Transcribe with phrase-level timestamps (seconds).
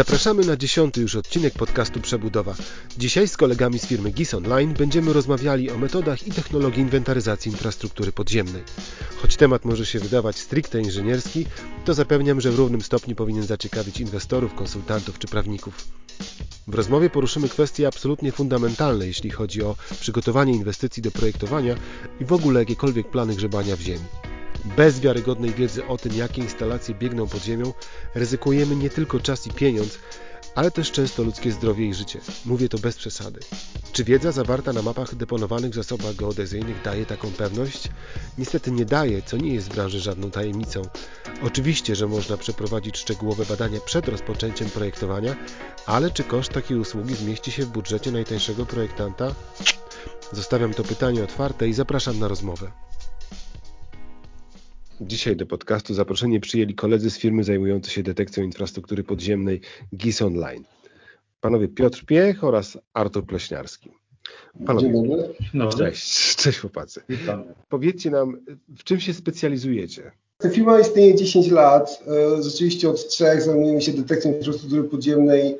[0.00, 2.54] Zapraszamy na dziesiąty już odcinek podcastu Przebudowa.
[2.98, 8.12] Dzisiaj z kolegami z firmy GIS Online będziemy rozmawiali o metodach i technologii inwentaryzacji infrastruktury
[8.12, 8.62] podziemnej.
[9.22, 11.46] Choć temat może się wydawać stricte inżynierski,
[11.84, 15.88] to zapewniam, że w równym stopniu powinien zaciekawić inwestorów, konsultantów czy prawników.
[16.66, 21.74] W rozmowie poruszymy kwestie absolutnie fundamentalne, jeśli chodzi o przygotowanie inwestycji do projektowania
[22.20, 24.04] i w ogóle jakiekolwiek plany grzebania w ziemi.
[24.64, 27.72] Bez wiarygodnej wiedzy o tym, jakie instalacje biegną pod ziemią,
[28.14, 29.98] ryzykujemy nie tylko czas i pieniądz,
[30.54, 32.20] ale też często ludzkie zdrowie i życie.
[32.44, 33.40] Mówię to bez przesady.
[33.92, 37.88] Czy wiedza zawarta na mapach deponowanych w zasobach geodezyjnych daje taką pewność?
[38.38, 40.82] Niestety nie daje, co nie jest w branży żadną tajemnicą.
[41.42, 45.36] Oczywiście, że można przeprowadzić szczegółowe badania przed rozpoczęciem projektowania,
[45.86, 49.34] ale czy koszt takiej usługi zmieści się w budżecie najtańszego projektanta?
[50.32, 52.70] Zostawiam to pytanie otwarte i zapraszam na rozmowę.
[55.00, 59.60] Dzisiaj do podcastu zaproszenie przyjęli koledzy z firmy zajmującej się detekcją infrastruktury podziemnej
[59.96, 60.64] GIS Online.
[61.40, 63.90] Panowie Piotr Piech oraz Artur Pleśniarski.
[64.66, 64.92] Panowie.
[65.54, 65.68] No.
[65.68, 67.02] Cześć, cześć chłopacy.
[67.08, 67.44] Witam.
[67.68, 68.40] Powiedzcie nam,
[68.78, 70.12] w czym się specjalizujecie?
[70.52, 72.02] Firma istnieje 10 lat.
[72.38, 75.56] E, rzeczywiście od trzech zajmujemy się detekcją infrastruktury podziemnej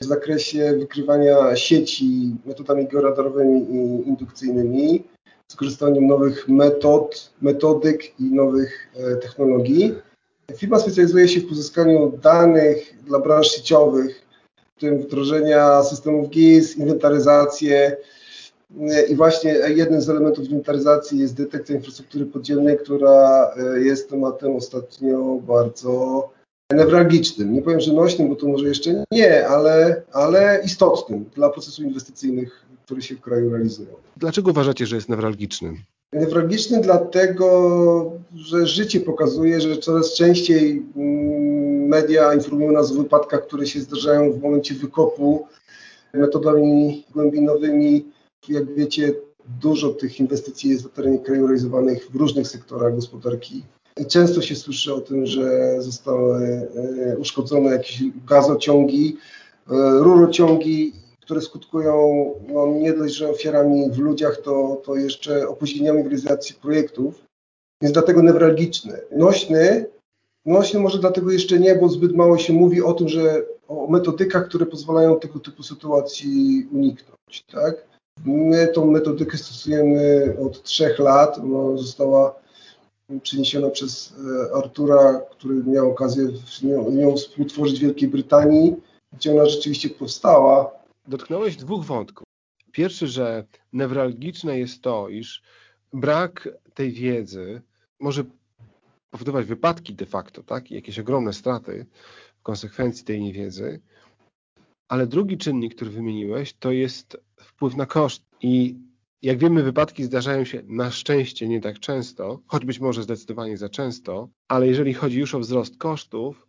[0.00, 5.04] w zakresie wykrywania sieci metodami georadarowymi i indukcyjnymi
[5.52, 9.94] z korzystaniem nowych metod, metodyk i nowych e, technologii.
[10.56, 14.22] Firma specjalizuje się w pozyskaniu danych dla branż sieciowych,
[14.76, 17.96] w tym wdrożenia systemów GIS, inwentaryzację
[18.80, 24.56] e, i właśnie jednym z elementów inwentaryzacji jest detekcja infrastruktury podziemnej, która e, jest tematem
[24.56, 26.28] ostatnio bardzo
[26.72, 27.52] newralgicznym.
[27.52, 32.67] Nie powiem, że nośnym, bo to może jeszcze nie, ale, ale istotnym dla procesów inwestycyjnych
[32.88, 33.88] które się w kraju realizują.
[34.16, 35.76] Dlaczego uważacie, że jest newralgiczny?
[36.12, 43.66] Newralgiczny dlatego, że życie pokazuje, że coraz częściej mm, media informują nas o wypadkach, które
[43.66, 45.46] się zdarzają w momencie wykopu
[46.14, 48.04] metodami głębinowymi.
[48.48, 49.14] Jak wiecie,
[49.60, 53.62] dużo tych inwestycji jest na terenie kraju realizowanych w różnych sektorach gospodarki.
[54.00, 59.16] I często się słyszy o tym, że zostały e, uszkodzone jakieś gazociągi,
[59.70, 60.92] e, rurociągi
[61.28, 61.94] które skutkują
[62.48, 67.24] no, nie dość, że ofiarami w ludziach, to, to jeszcze opóźnieniami w realizacji projektów.
[67.82, 69.00] Jest dlatego newralgiczny.
[69.10, 69.86] Nośny,
[70.46, 74.48] nośny może dlatego jeszcze nie, bo zbyt mało się mówi o tym, że o metodykach,
[74.48, 77.44] które pozwalają tego typu sytuacji uniknąć.
[77.52, 77.86] Tak?
[78.24, 81.38] My tą metodykę stosujemy od trzech lat.
[81.38, 82.34] Ona została
[83.22, 84.14] przeniesiona przez
[84.52, 86.28] e, Artura, który miał okazję
[86.90, 88.76] nią współtworzyć w Wielkiej Brytanii,
[89.12, 90.77] gdzie ona rzeczywiście powstała
[91.08, 92.24] dotknąłeś dwóch wątków.
[92.72, 95.42] Pierwszy, że newralgiczne jest to, iż
[95.92, 97.62] brak tej wiedzy
[98.00, 98.24] może
[99.10, 100.70] powodować wypadki de facto, tak?
[100.70, 101.86] I jakieś ogromne straty
[102.38, 103.80] w konsekwencji tej niewiedzy.
[104.88, 108.24] Ale drugi czynnik, który wymieniłeś, to jest wpływ na koszt.
[108.40, 108.76] I
[109.22, 113.68] jak wiemy, wypadki zdarzają się na szczęście nie tak często, choć być może zdecydowanie za
[113.68, 116.48] często, ale jeżeli chodzi już o wzrost kosztów,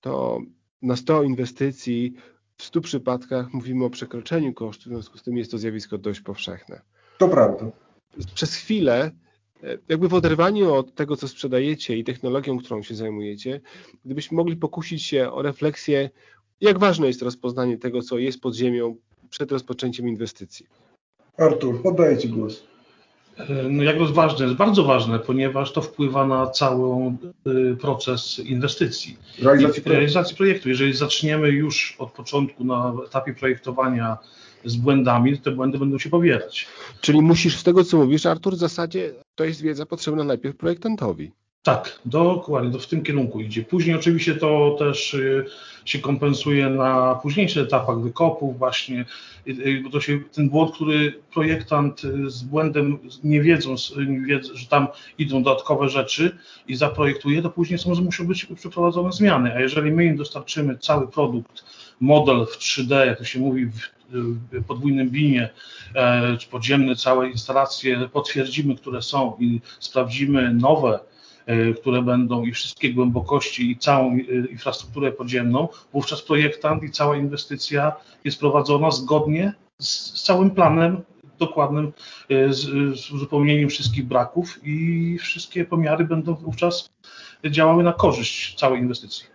[0.00, 0.40] to
[0.82, 2.14] na 100 inwestycji
[2.58, 6.20] w 100 przypadkach mówimy o przekroczeniu kosztu, w związku z tym jest to zjawisko dość
[6.20, 6.80] powszechne.
[7.18, 7.70] To prawda.
[8.34, 9.10] Przez chwilę,
[9.62, 13.60] e, jakby w oderwaniu od tego, co sprzedajecie i technologią, którą się zajmujecie,
[14.04, 16.10] gdybyśmy mogli pokusić się o refleksję,
[16.60, 18.96] jak ważne jest rozpoznanie tego, co jest pod ziemią
[19.30, 20.66] przed rozpoczęciem inwestycji.
[21.36, 22.66] Artur, oddaję Ci głos.
[23.70, 27.12] No jak jest ważne, jest bardzo ważne, ponieważ to wpływa na cały
[27.46, 29.16] y, proces inwestycji.
[29.38, 29.90] Realizacji projektu.
[29.90, 30.68] realizacji projektu.
[30.68, 34.18] Jeżeli zaczniemy już od początku na etapie projektowania
[34.64, 36.66] z błędami, to te błędy będą się powielać.
[37.00, 41.32] Czyli musisz z tego, co mówisz, Artur, w zasadzie to jest wiedza potrzebna najpierw projektantowi.
[41.62, 43.62] Tak, dokładnie, to w tym kierunku idzie.
[43.62, 45.44] Później oczywiście to też y,
[45.84, 49.04] się kompensuje na późniejszych etapach wykopów właśnie,
[49.84, 54.88] bo to się ten błąd, który projektant y, z błędem, nie wiedząc, nie że tam
[55.18, 56.38] idą dodatkowe rzeczy
[56.68, 61.08] i zaprojektuje, to później są, muszą być przeprowadzone zmiany, a jeżeli my im dostarczymy cały
[61.08, 61.64] produkt,
[62.00, 65.50] model w 3D, jak to się mówi w podwójnym binie,
[65.94, 71.00] e, czy podziemne całe instalacje, potwierdzimy, które są i sprawdzimy nowe,
[71.76, 74.16] które będą i wszystkie głębokości i całą e,
[74.50, 77.92] infrastrukturę podziemną, wówczas projektant i cała inwestycja
[78.24, 81.00] jest prowadzona zgodnie z, z całym planem
[81.38, 81.92] dokładnym,
[82.28, 82.60] e, z,
[83.00, 86.90] z uzupełnieniem wszystkich braków i wszystkie pomiary będą wówczas
[87.50, 89.26] działały na korzyść całej inwestycji.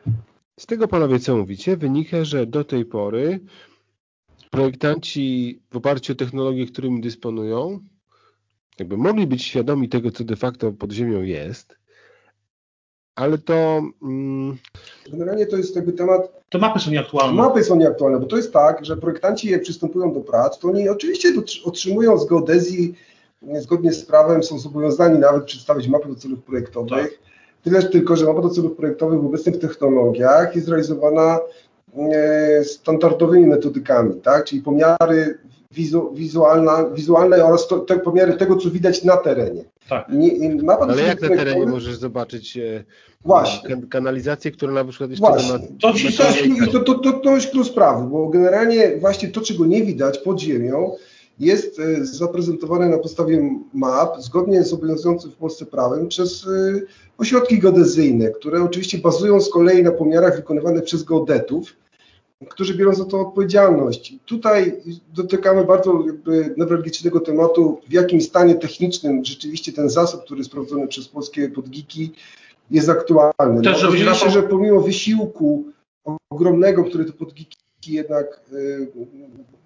[0.60, 3.40] Z tego panowie co mówicie, wynika, że do tej pory
[4.50, 7.80] projektanci w oparciu o technologie, którymi dysponują,
[8.80, 11.83] jakby mogli być świadomi tego, co de facto pod ziemią jest,
[13.16, 13.82] ale to...
[14.04, 14.58] Mm...
[15.12, 16.42] Generalnie to jest jakby temat...
[16.50, 17.34] Te mapy są nieaktualne.
[17.34, 20.90] Mapy są nieaktualne, bo to jest tak, że projektanci jak przystępują do prac, to oni
[20.90, 21.34] oczywiście
[21.66, 22.96] otrzymują z geodezji
[23.60, 27.10] zgodnie z prawem są zobowiązani nawet przedstawić mapę do celów projektowych.
[27.10, 27.20] Tak.
[27.64, 31.40] Tyle tylko, że mapa do celów projektowych w obecnych technologiach jest realizowana
[32.64, 34.46] standardowymi metodykami, tak?
[34.46, 35.38] czyli pomiary
[35.72, 39.64] wizu, wizualna, wizualne oraz to, te pomiary tego, co widać na terenie.
[39.90, 40.10] Tak.
[40.10, 42.84] Nie, mapa Ale jak na terenie możesz zobaczyć e,
[43.26, 43.88] Właśnie.
[43.90, 45.54] kanalizację, która na przykład jeszcze właśnie.
[45.54, 45.60] ma...
[45.82, 46.18] To, ci
[46.72, 50.40] to, to, to, to jest klucz sprawy, bo generalnie właśnie to, czego nie widać pod
[50.40, 50.92] ziemią,
[51.40, 56.82] jest e, zaprezentowane na podstawie map, zgodnie z obowiązującym w Polsce prawem, przez e,
[57.18, 61.74] ośrodki geodezyjne, które oczywiście bazują z kolei na pomiarach wykonywanych przez geodetów,
[62.50, 64.16] którzy biorą za to odpowiedzialność.
[64.26, 64.82] Tutaj
[65.14, 70.88] dotykamy bardzo jakby newralgicznego tematu, w jakim stanie technicznym rzeczywiście ten zasób, który jest prowadzony
[70.88, 72.14] przez polskie podgiki,
[72.72, 73.62] jest aktualny.
[73.64, 75.66] Też, no, oczywiście, że pomimo wysiłku
[76.30, 77.58] ogromnego, który te podgiki
[77.88, 78.88] jednak y,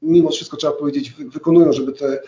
[0.02, 2.20] mimo wszystko trzeba powiedzieć, wykonują, żeby te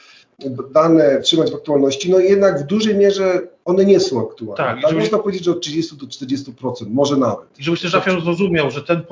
[0.72, 4.58] dane trzymać w aktualności, no jednak w dużej mierze one nie są aktualne.
[4.58, 7.60] Tak, tak można powiedzieć, że od 30 do 40%, może nawet.
[7.60, 9.04] I żebyś też Rafael zrozumiał, że ten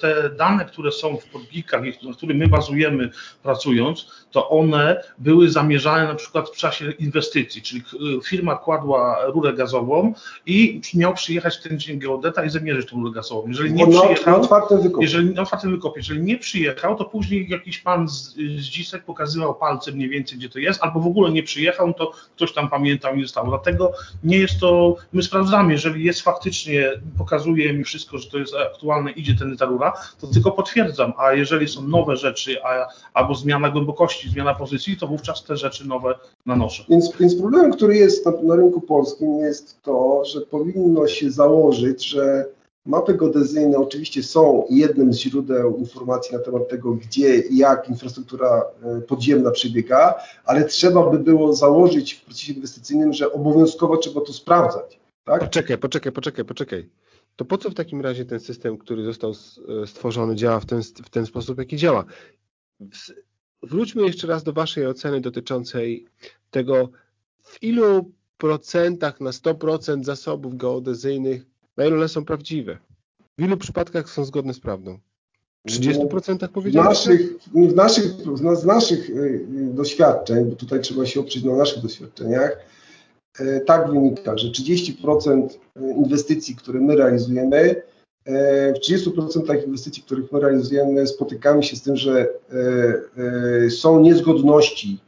[0.00, 3.10] te dane, które są w podbikach, na których my bazujemy
[3.42, 7.82] pracując, to one były zamierzane na przykład w czasie inwestycji, czyli
[8.24, 10.14] firma kładła rurę gazową
[10.46, 13.48] i miał przyjechać ten dzień geodeta i zamierzyć tą rurę gazową.
[13.48, 15.04] Jeżeli nie przyjechał, na otwartym wykopie.
[15.04, 16.00] Jeżeli, na otwartym wykopie.
[16.00, 20.48] Jeżeli nie przyjechał, to później jakiś pan z, z dzisek pokazywał palcem mniej więcej, gdzie
[20.48, 23.48] to jest, albo w ogóle nie przyjechał, to ktoś tam pamiętał i zostało.
[23.48, 23.92] Dlatego
[24.24, 29.10] nie jest to, my sprawdzamy, jeżeli jest faktycznie, pokazuje mi wszystko, że to jest aktualne,
[29.10, 34.30] idzie ten rura, to tylko potwierdzam, a jeżeli są nowe rzeczy, a, albo zmiana głębokości,
[34.30, 36.14] zmiana pozycji, to wówczas te rzeczy nowe
[36.46, 36.84] nanoszę.
[36.88, 42.08] Więc, więc problemem, który jest na, na rynku polskim jest to, że powinno się założyć,
[42.08, 42.44] że
[42.86, 48.62] Mapy geodezyjne oczywiście są jednym z źródeł informacji na temat tego, gdzie i jak infrastruktura
[48.82, 50.14] e, podziemna przebiega,
[50.44, 55.00] ale trzeba by było założyć w procesie inwestycyjnym, że obowiązkowo trzeba to sprawdzać.
[55.24, 55.40] Tak?
[55.40, 56.88] Poczekaj, poczekaj, poczekaj, poczekaj.
[57.36, 59.30] To po co w takim razie ten system, który został
[59.82, 62.04] e, stworzony, działa w ten, w ten sposób, jaki działa?
[63.62, 66.06] Wróćmy jeszcze raz do Waszej oceny dotyczącej
[66.50, 66.88] tego,
[67.42, 71.51] w ilu procentach na 100% zasobów geodezyjnych
[71.82, 72.78] na ile one są prawdziwe?
[73.38, 74.98] W ilu przypadkach są zgodne z prawdą?
[75.66, 76.88] W 30% powiedziałeś?
[76.88, 78.12] Naszych, w naszych,
[78.54, 82.56] z naszych y, y, doświadczeń, bo tutaj trzeba się oprzeć na naszych doświadczeniach,
[83.40, 85.48] y, tak wynika, że 30%
[85.96, 87.82] inwestycji, które my realizujemy,
[88.74, 92.28] w 30% inwestycji, których my realizujemy, spotykamy się z tym, że
[93.70, 94.98] są niezgodności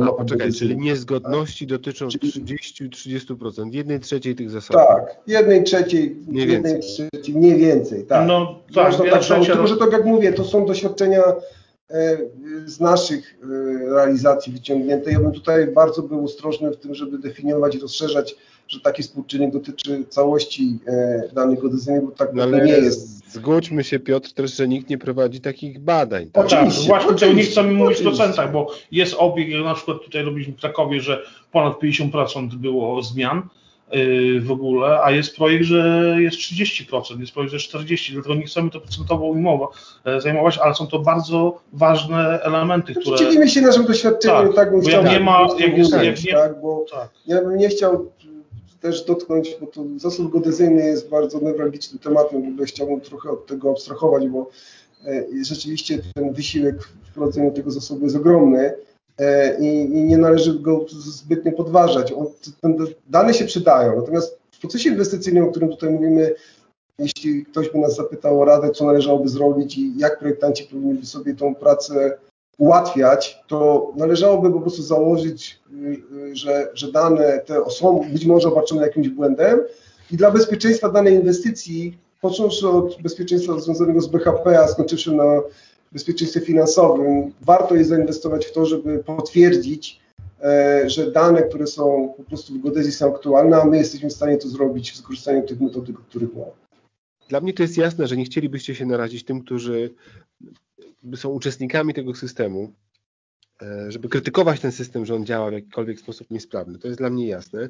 [0.00, 4.82] a, poczekaj, czyli niezgodności dotyczą 30-30%, jednej trzeciej tych zasobów.
[4.88, 7.08] Tak, jednej trzeciej, nie jednej więcej.
[7.10, 8.26] trzeciej, mniej więcej, tak.
[8.26, 9.52] No tak, Można tak trzecia...
[9.52, 11.22] tylko że tak jak mówię, to są doświadczenia
[11.90, 12.18] e,
[12.66, 13.46] z naszych e,
[13.90, 15.12] realizacji wyciągnięte.
[15.12, 18.36] Ja bym tutaj bardzo był ostrożny w tym, żeby definiować i rozszerzać,
[18.68, 23.21] że taki współczynnik dotyczy całości e, danych geodezyjnych, bo tak no, nie jest.
[23.32, 26.26] Zgódźmy się, Piotr, też, że nikt nie prowadzi takich badań.
[26.26, 26.46] Tak?
[26.46, 26.80] Oczywiście.
[26.80, 30.54] Tak, właśnie oczywiście, nie chcemy mówić w procentach, bo jest obieg, na przykład tutaj robiliśmy
[30.54, 33.42] w Krakowie, że ponad 50% było zmian
[33.92, 38.46] yy, w ogóle, a jest projekt, że jest 30%, jest projekt, że 40%, dlatego nie
[38.46, 39.70] chcemy to procentowo ujmować,
[40.04, 43.18] e, zajmować, ale są to bardzo ważne elementy, które...
[43.18, 45.04] Dzielimy się naszym doświadczeniem, tak, tak bym chciał...
[45.04, 47.08] Nie ma, jak jest, jak nie, tak, bo tak.
[47.26, 48.12] ja bym nie chciał
[48.82, 53.46] też dotknąć, bo to zasób geodezyjny jest bardzo newralgicznym tematem, w ogóle chciałbym trochę od
[53.46, 54.50] tego abstrahować, bo
[55.06, 58.74] e, rzeczywiście ten wysiłek w wprowadzeniu tego zasobu jest ogromny
[59.18, 62.14] e, i, nie należy go zbytnio podważać.
[63.08, 66.34] Dane się przydają, natomiast w procesie inwestycyjnym, o którym tutaj mówimy,
[66.98, 71.34] jeśli ktoś by nas zapytał o radę, co należałoby zrobić i jak projektanci powinni sobie
[71.34, 72.18] tą pracę
[72.58, 78.48] ułatwiać, to należałoby po prostu założyć, y, y, że, że dane te są być może
[78.48, 79.60] obarczone jakimś błędem
[80.10, 85.40] i dla bezpieczeństwa danej inwestycji, począwszy od bezpieczeństwa związanego z BHP, a skończywszy na
[85.92, 90.00] bezpieczeństwie finansowym, warto jest zainwestować w to, żeby potwierdzić,
[90.42, 94.12] e, że dane, które są po prostu w geodezji są aktualne, a my jesteśmy w
[94.12, 96.50] stanie to zrobić z wykorzystaniem tych metodyk, których mowa.
[97.28, 99.94] Dla mnie to jest jasne, że nie chcielibyście się narazić tym, którzy
[101.16, 102.72] są uczestnikami tego systemu,
[103.62, 106.78] e, żeby krytykować ten system, że on działa w jakikolwiek sposób niesprawny.
[106.78, 107.68] To jest dla mnie jasne.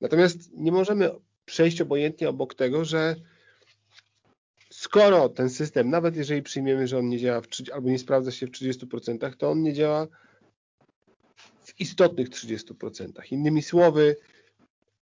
[0.00, 1.10] Natomiast nie możemy
[1.46, 3.16] przejść obojętnie obok tego, że
[4.70, 8.46] skoro ten system, nawet jeżeli przyjmiemy, że on nie działa w, albo nie sprawdza się
[8.46, 10.06] w 30%, to on nie działa
[11.64, 13.10] w istotnych 30%.
[13.30, 14.16] Innymi słowy,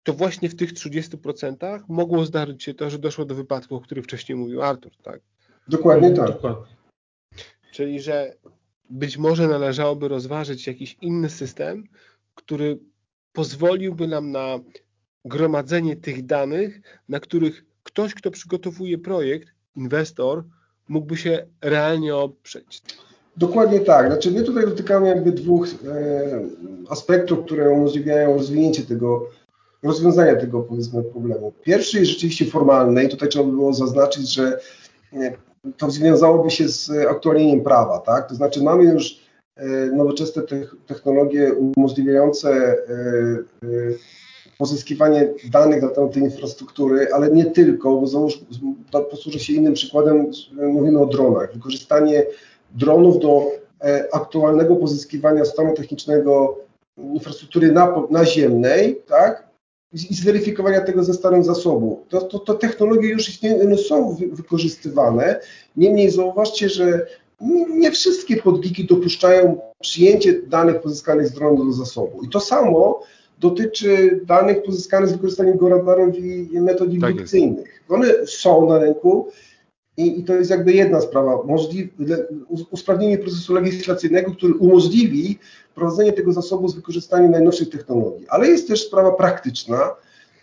[0.07, 4.03] to właśnie w tych 30% mogło zdarzyć się to, że doszło do wypadku, o którym
[4.03, 5.21] wcześniej mówił Artur, tak?
[5.67, 6.27] Dokładnie tak.
[6.27, 6.75] Dokładnie.
[7.71, 8.33] Czyli, że
[8.89, 11.83] być może należałoby rozważyć jakiś inny system,
[12.35, 12.79] który
[13.33, 14.59] pozwoliłby nam na
[15.25, 20.43] gromadzenie tych danych, na których ktoś, kto przygotowuje projekt, inwestor,
[20.87, 22.81] mógłby się realnie oprzeć.
[23.37, 24.07] Dokładnie tak.
[24.07, 25.71] Znaczy my tutaj dotykamy jakby dwóch e,
[26.89, 29.29] aspektów, które umożliwiają rozwinięcie tego,
[29.83, 31.53] rozwiązania tego powiedzmy problemu.
[31.63, 34.59] Pierwszy jest rzeczywiście formalny i tutaj trzeba by było zaznaczyć, że
[35.13, 35.33] e,
[35.77, 38.29] to związałoby się z aktualnieniem prawa, tak?
[38.29, 39.19] To znaczy mamy już
[39.55, 40.41] e, nowoczesne
[40.87, 42.75] technologie umożliwiające e,
[44.57, 48.39] pozyskiwanie danych na temat tej infrastruktury, ale nie tylko, bo załóż,
[49.11, 51.53] posłużę się innym przykładem, mówimy o dronach.
[51.53, 52.25] Wykorzystanie
[52.75, 53.51] dronów do
[54.11, 56.57] aktualnego pozyskiwania stanu technicznego
[56.97, 57.73] infrastruktury
[58.09, 59.46] naziemnej, tak?
[59.93, 62.05] I zweryfikowania tego ze stanem zasobu.
[62.09, 65.39] To, to, to technologie już istnieją, one są wy, wykorzystywane.
[65.77, 67.07] Niemniej zauważcie, że
[67.69, 72.23] nie wszystkie podgiki dopuszczają przyjęcie danych pozyskanych z dronu do zasobu.
[72.23, 73.01] I to samo
[73.39, 77.83] dotyczy danych pozyskanych z wykorzystaniem radarów i metod tak indukcyjnych.
[77.89, 79.27] One są na rynku
[79.97, 82.27] i, i, to jest jakby jedna sprawa, możliwe,
[82.71, 85.39] usprawnienie procesu legislacyjnego, który umożliwi
[85.75, 88.25] prowadzenie tego zasobu z wykorzystaniem najnowszych technologii.
[88.29, 89.95] Ale jest też sprawa praktyczna,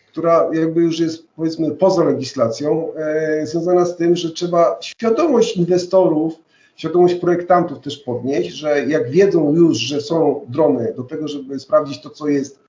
[0.09, 6.35] która jakby już jest powiedzmy poza legislacją, e, związana z tym, że trzeba świadomość inwestorów,
[6.77, 12.03] świadomość projektantów też podnieść, że jak wiedzą już, że są drony do tego, żeby sprawdzić
[12.03, 12.64] to, co jest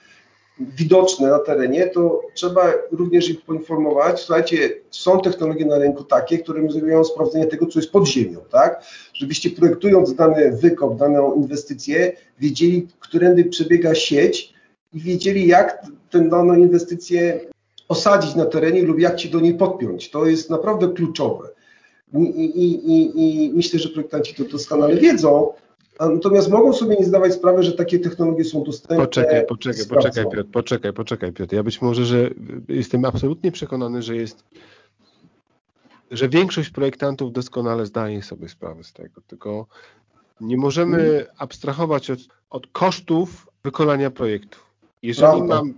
[0.60, 6.62] widoczne na terenie, to trzeba również ich poinformować, słuchajcie, są technologie na rynku takie, które
[6.62, 8.84] umożliwiają sprawdzenie tego, co jest pod ziemią, tak?
[9.14, 14.54] Żebyście projektując dany wykop, daną inwestycję, wiedzieli, którędy przebiega sieć
[14.94, 17.40] i wiedzieli, jak tę daną inwestycję
[17.88, 20.10] osadzić na terenie lub jak ci do niej podpiąć.
[20.10, 21.50] To jest naprawdę kluczowe.
[22.14, 25.54] I, i, i, i myślę, że projektanci to doskonale wiedzą,
[26.00, 29.06] Natomiast mogą sobie nie zdawać sprawy, że takie technologie są dostępne.
[29.06, 31.56] Poczekaj, poczekaj, poczekaj Piotr, poczekaj, poczekaj Piotr.
[31.56, 32.30] Ja być może, że
[32.68, 34.44] jestem absolutnie przekonany, że jest
[36.12, 39.68] że większość projektantów doskonale zdaje sobie sprawę z tego, tylko
[40.42, 41.26] nie możemy hmm.
[41.38, 44.60] abstrahować od, od kosztów wykonania projektu.
[45.02, 45.74] Jeżeli, mam,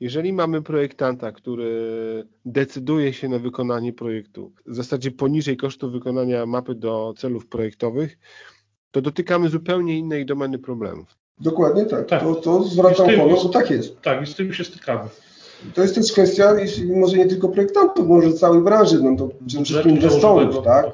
[0.00, 6.74] jeżeli mamy projektanta, który decyduje się na wykonanie projektu w zasadzie poniżej kosztów wykonania mapy
[6.74, 8.18] do celów projektowych,
[8.90, 11.16] to dotykamy zupełnie innej domeny problemów.
[11.40, 12.06] Dokładnie tak.
[12.06, 12.22] tak.
[12.22, 14.00] To, to zwracam honor, bo tak jest.
[14.00, 15.08] Tak, i z tym się stykamy.
[15.74, 16.54] To jest też kwestia,
[16.94, 20.86] może nie tylko projektantów, może całej branży, no to przede wszystkim inwestorów, tak?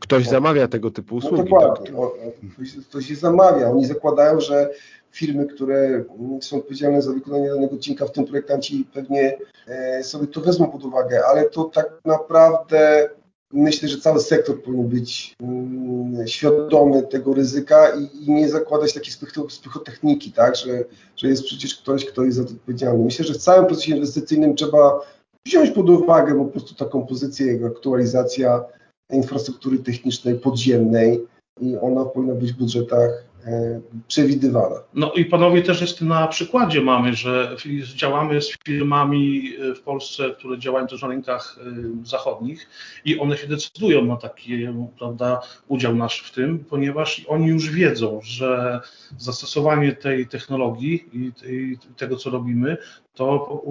[0.00, 1.36] Ktoś zamawia tego typu no usługi.
[1.36, 1.86] No dokładnie.
[1.86, 2.50] Tak?
[2.54, 3.70] Ktoś, ktoś się zamawia.
[3.70, 4.70] Oni zakładają, że
[5.10, 6.04] firmy, które
[6.40, 10.84] są odpowiedzialne za wykonanie danego odcinka, w tym projektanci pewnie e, sobie to wezmą pod
[10.84, 13.10] uwagę, ale to tak naprawdę
[13.54, 19.12] myślę, że cały sektor powinien być mm, świadomy tego ryzyka i, i nie zakładać takiej
[19.48, 20.84] spychotechniki, tak, że,
[21.16, 23.04] że jest przecież ktoś, kto jest za to odpowiedzialny.
[23.04, 25.00] Myślę, że w całym procesie inwestycyjnym trzeba
[25.46, 28.64] wziąć pod uwagę po prostu taką pozycję jak aktualizacja
[29.10, 31.26] infrastruktury technicznej podziemnej
[31.60, 34.76] i ona powinna być w budżetach E, przewidywana.
[34.94, 37.56] No i panowie też jest na przykładzie mamy, że
[37.94, 42.68] działamy z firmami e, w Polsce, które działają też na rynkach e, zachodnich
[43.04, 44.66] i one się decydują na taki
[44.98, 48.80] prawda, udział nasz w tym, ponieważ oni już wiedzą, że
[49.18, 52.76] zastosowanie tej technologii i, tego, co robimy,
[53.14, 53.62] to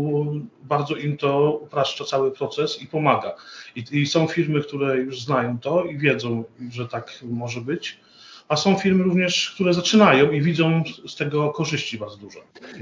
[0.63, 3.35] bardzo im to upraszcza cały proces i pomaga.
[3.91, 7.99] I są firmy, które już znają to i wiedzą, że tak może być
[8.47, 12.39] a są firmy również, które zaczynają i widzą z tego korzyści bardzo duże.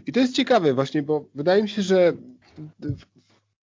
[0.07, 2.13] I to jest ciekawe właśnie, bo wydaje mi się, że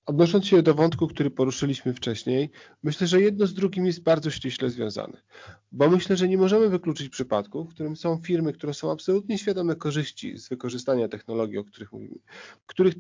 [0.09, 2.51] odnosząc się do wątku, który poruszyliśmy wcześniej,
[2.83, 5.23] myślę, że jedno z drugim jest bardzo ściśle związane.
[5.73, 9.77] Bo myślę, że nie możemy wykluczyć przypadku, w którym są firmy, które są absolutnie świadome
[9.77, 12.19] korzyści z wykorzystania technologii, o których mówimy,
[12.67, 12.95] których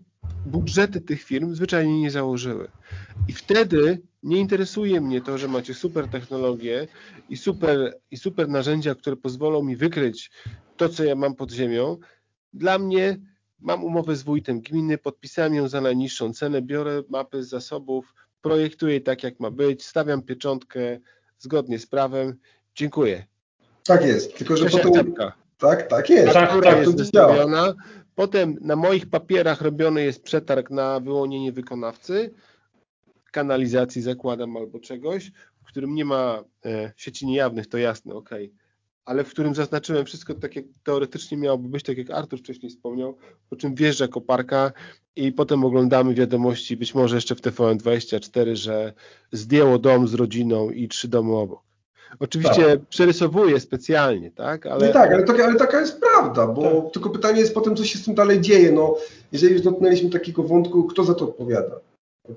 [0.47, 2.71] budżety tych firm zwyczajnie nie założyły.
[3.29, 6.89] I wtedy nie interesuje mnie to, że macie super technologię
[7.29, 10.31] i super, i super narzędzia, które pozwolą mi wykryć
[10.77, 11.97] to, co ja mam pod ziemią.
[12.53, 13.19] Dla mnie
[13.61, 19.01] mam umowę z wójtem gminy, podpisałem ją za najniższą cenę, biorę mapy z zasobów, projektuję
[19.01, 20.99] tak, jak ma być, stawiam pieczątkę
[21.39, 22.39] zgodnie z prawem.
[22.75, 23.27] Dziękuję.
[23.85, 25.15] Tak jest, tylko że potem...
[25.59, 26.33] Tak, tak jest.
[26.33, 27.75] Tak, tak, tak jest wystawiona.
[28.15, 32.35] Potem na moich papierach robiony jest przetarg na wyłonienie wykonawcy,
[33.33, 38.31] kanalizacji zakładam albo czegoś, w którym nie ma e, sieci niejawnych, to jasne, ok.
[39.09, 43.17] Ale w którym zaznaczyłem wszystko tak, jak teoretycznie miałoby być, tak jak Artur wcześniej wspomniał,
[43.51, 44.73] po czym wjeżdża koparka
[45.17, 48.93] i potem oglądamy wiadomości, być może jeszcze w TVN24, że
[49.33, 51.61] zdjęło dom z rodziną i trzy domy obok.
[52.21, 52.81] Oczywiście tak.
[52.89, 54.67] przerysowuję specjalnie, tak?
[54.67, 54.87] Ale...
[54.87, 56.93] Nie tak, ale taka, ale taka jest prawda, bo tak.
[56.93, 58.73] tylko pytanie jest potem, co się z tym dalej dzieje.
[58.73, 58.97] No,
[59.33, 61.81] jeżeli już dotknęliśmy takiego wątku, kto za to odpowiada?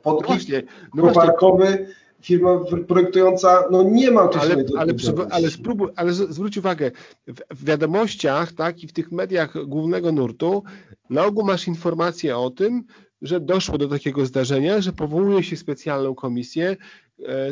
[0.03, 0.63] Podpis no właśnie,
[0.95, 1.87] no koparkowy, właśnie
[2.21, 4.93] firma projektująca no nie ma ale, ale,
[5.29, 6.91] ale, spróbuj, ale zwróć uwagę,
[7.27, 10.63] w, wiadomościach tak, i w tych mediach głównego nurtu
[11.09, 12.83] na ogół masz informację o tym,
[13.21, 16.77] że doszło do takiego zdarzenia, że powołuje się specjalną komisję,
[17.25, 17.51] e,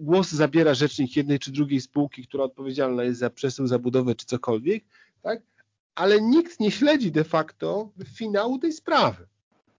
[0.00, 4.84] głos zabiera rzecznik jednej czy drugiej spółki, która odpowiedzialna jest za przesył, zabudowę czy cokolwiek,
[5.22, 5.42] tak?
[5.94, 9.26] ale nikt nie śledzi de facto finału tej sprawy.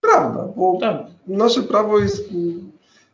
[0.00, 1.06] Prawda, bo tak.
[1.26, 2.30] nasze prawo jest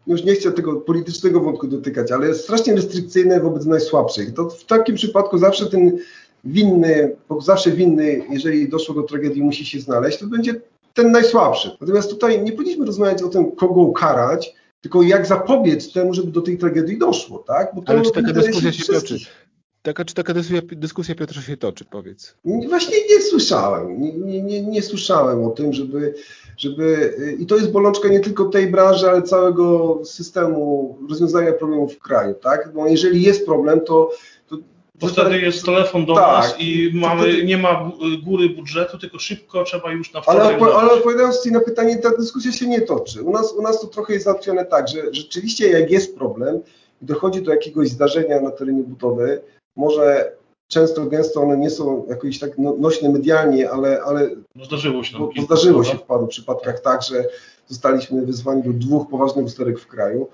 [0.07, 4.35] już nie chcę tego politycznego wątku dotykać, ale jest strasznie restrykcyjne wobec najsłabszych.
[4.35, 5.99] To w takim przypadku zawsze ten
[6.45, 10.55] winny, bo zawsze winny, jeżeli doszło do tragedii, musi się znaleźć, to będzie
[10.95, 11.77] ten najsłabszy.
[11.81, 16.41] Natomiast tutaj nie powinniśmy rozmawiać o tym, kogo ukarać, tylko jak zapobiec temu, żeby do
[16.41, 17.75] tej tragedii doszło, tak?
[17.75, 19.19] Bo to Ale czy taka dyskusja się toczy?
[19.83, 22.35] Taka, czy taka dyskusja, dyskusja Piotra się toczy, powiedz?
[22.69, 24.01] Właśnie nie słyszałem.
[24.01, 26.15] Nie, nie, nie, nie słyszałem o tym, żeby,
[26.57, 27.15] żeby.
[27.39, 32.35] I to jest bolączka nie tylko tej branży, ale całego systemu rozwiązania problemów w kraju,
[32.35, 32.73] tak?
[32.75, 34.11] Bo jeżeli jest problem, to.
[34.49, 34.57] to
[34.95, 37.45] bo wtedy jest telefon do tak, nas i mamy, wtedy...
[37.45, 40.55] nie ma góry budżetu, tylko szybko trzeba już na wczoraj.
[40.55, 43.23] Ale, ale odpowiadając Ci na pytanie, ta dyskusja się nie toczy.
[43.23, 46.61] U nas, u nas to trochę jest załatwione tak, że rzeczywiście jak jest problem
[47.03, 49.41] i dochodzi do jakiegoś zdarzenia na terenie budowy,
[49.77, 50.33] może
[50.69, 55.19] często, gęsto one nie są jakoś tak no, nośne medialnie, ale, ale no zdarzyło się,
[55.19, 57.25] bo, bo zdarzyło się w paru przypadkach tak, że
[57.69, 60.29] zostaliśmy wyzwani do dwóch poważnych usterek w kraju,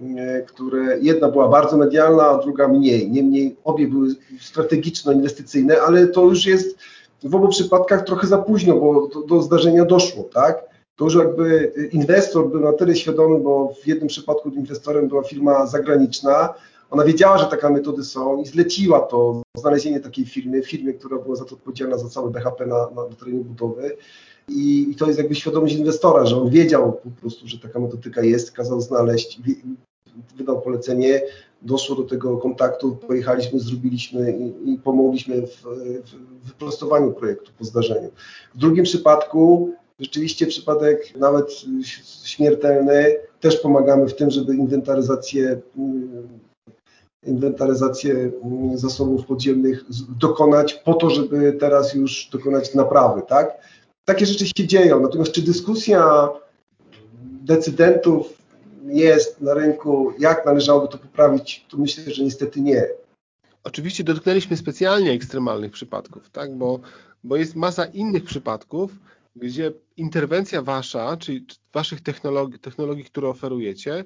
[0.00, 3.10] e, które jedna była bardzo medialna, a druga mniej.
[3.10, 4.08] Niemniej obie były
[4.40, 6.78] strategiczno-inwestycyjne, ale to już jest
[7.24, 10.71] w obu przypadkach trochę za późno, bo do, do zdarzenia doszło, tak?
[11.02, 15.66] To już jakby inwestor był na tyle świadomy, bo w jednym przypadku inwestorem była firma
[15.66, 16.54] zagraniczna,
[16.90, 21.36] ona wiedziała, że takie metody są i zleciła to znalezienie takiej firmy, firmy, która była
[21.36, 23.96] za to odpowiedzialna za cały BHP na, na, na terenie budowy.
[24.48, 28.22] I, I, to jest jakby świadomość inwestora, że on wiedział po prostu, że taka metodyka
[28.22, 29.40] jest, kazał znaleźć,
[30.36, 31.22] wydał polecenie,
[31.62, 35.62] doszło do tego kontaktu, pojechaliśmy, zrobiliśmy i, i pomogliśmy w,
[36.42, 38.10] w wyprostowaniu projektu po zdarzeniu.
[38.54, 41.46] W drugim przypadku rzeczywiście przypadek nawet
[42.24, 45.60] śmiertelny, też pomagamy w tym, żeby inwentaryzację
[47.26, 49.84] inwentaryzację mm, zasobów podziemnych
[50.18, 53.52] dokonać po to, żeby teraz już dokonać naprawy, tak?
[54.04, 56.28] Takie rzeczy się dzieją, natomiast czy dyskusja
[57.42, 58.42] decydentów
[58.86, 62.88] jest na rynku, jak należałoby to poprawić, to myślę, że niestety nie.
[63.64, 66.54] Oczywiście dotknęliśmy specjalnie ekstremalnych przypadków, tak?
[66.54, 66.80] bo,
[67.24, 68.90] bo jest masa innych przypadków,
[69.36, 74.04] gdzie interwencja wasza, czyli waszych technologii, technologii, które oferujecie,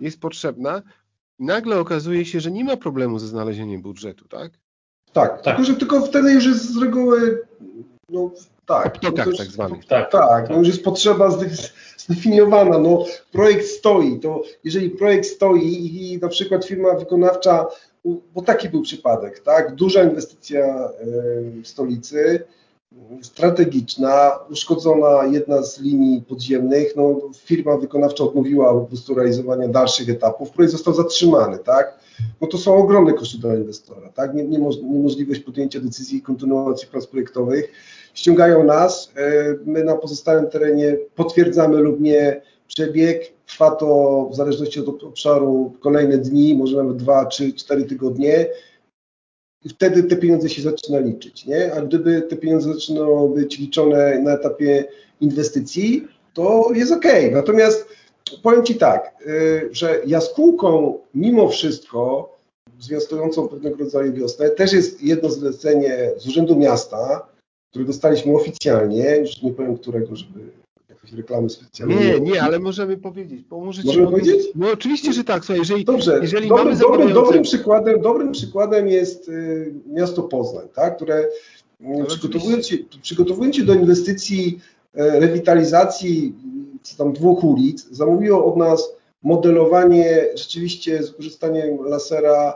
[0.00, 0.82] jest potrzebna,
[1.38, 4.52] nagle okazuje się, że nie ma problemu ze znalezieniem budżetu, tak?
[5.12, 5.56] Tak, tak.
[5.56, 7.46] Tylko, że tylko wtedy już jest z reguły
[8.08, 8.30] no,
[8.66, 9.02] tak.
[9.02, 9.84] No tak, tak zwanych.
[9.84, 10.50] Tak, tak, tak.
[10.50, 11.38] No już jest potrzeba
[11.96, 12.78] zdefiniowana.
[12.78, 17.66] No, projekt stoi, to jeżeli projekt stoi i na przykład firma wykonawcza,
[18.04, 19.74] bo taki był przypadek, tak?
[19.74, 20.88] Duża inwestycja
[21.62, 22.44] w stolicy,
[23.22, 30.50] strategiczna, uszkodzona jedna z linii podziemnych, no, firma wykonawcza odmówiła po prostu realizowania dalszych etapów,
[30.50, 31.98] projekt został zatrzymany, tak?
[32.40, 34.34] No to są ogromne koszty dla inwestora, tak?
[34.34, 34.44] Nie,
[34.82, 37.72] niemożliwość podjęcia decyzji i kontynuacji prac projektowych.
[38.14, 44.80] Ściągają nas, e, my na pozostałym terenie potwierdzamy lub nie przebieg, trwa to w zależności
[44.80, 48.46] od obszaru kolejne dni, może nawet dwa, trzy, cztery tygodnie
[49.68, 51.74] wtedy te pieniądze się zaczyna liczyć, nie?
[51.74, 54.84] A gdyby te pieniądze zaczynały być liczone na etapie
[55.20, 57.04] inwestycji, to jest ok.
[57.32, 57.88] Natomiast
[58.42, 62.36] powiem Ci tak, y, że jaskółką mimo wszystko,
[62.80, 67.28] zwiastującą pewnego rodzaju wiosnę, też jest jedno zlecenie z Urzędu Miasta,
[67.70, 70.40] które dostaliśmy oficjalnie, już nie powiem którego, żeby
[71.06, 71.94] jakieś reklamy specjalne.
[71.94, 73.44] Nie, nie, ale możemy powiedzieć.
[73.50, 74.46] Możemy powiedzieć?
[74.54, 75.44] No oczywiście, że tak.
[75.44, 76.18] Słuchaj, jeżeli, Dobrze.
[76.22, 81.24] jeżeli Dobry, mamy dobrym, dobrym, przykładem, dobrym przykładem jest y, miasto Poznań, tak, które
[81.80, 84.60] y, przygotowując się, przygotowując się do inwestycji
[84.94, 86.34] y, rewitalizacji
[86.98, 88.92] tam dwóch ulic, zamówiło od nas
[89.22, 92.54] modelowanie rzeczywiście z wykorzystaniem lasera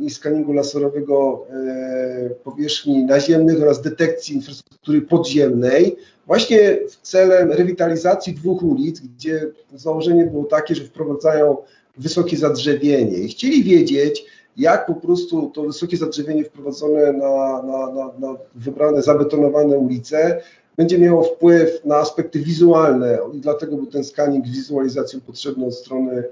[0.00, 9.00] i skaningu laserowego e, powierzchni naziemnych oraz detekcji infrastruktury podziemnej, właśnie celem rewitalizacji dwóch ulic,
[9.00, 11.56] gdzie założenie było takie, że wprowadzają
[11.96, 13.18] wysokie zadrzewienie.
[13.18, 14.24] I chcieli wiedzieć,
[14.56, 20.40] jak po prostu to wysokie zadrzewienie wprowadzone na, na, na, na wybrane, zabetonowane ulice
[20.76, 23.18] będzie miało wpływ na aspekty wizualne.
[23.34, 26.24] I dlatego był ten scanning wizualizacją potrzebny od strony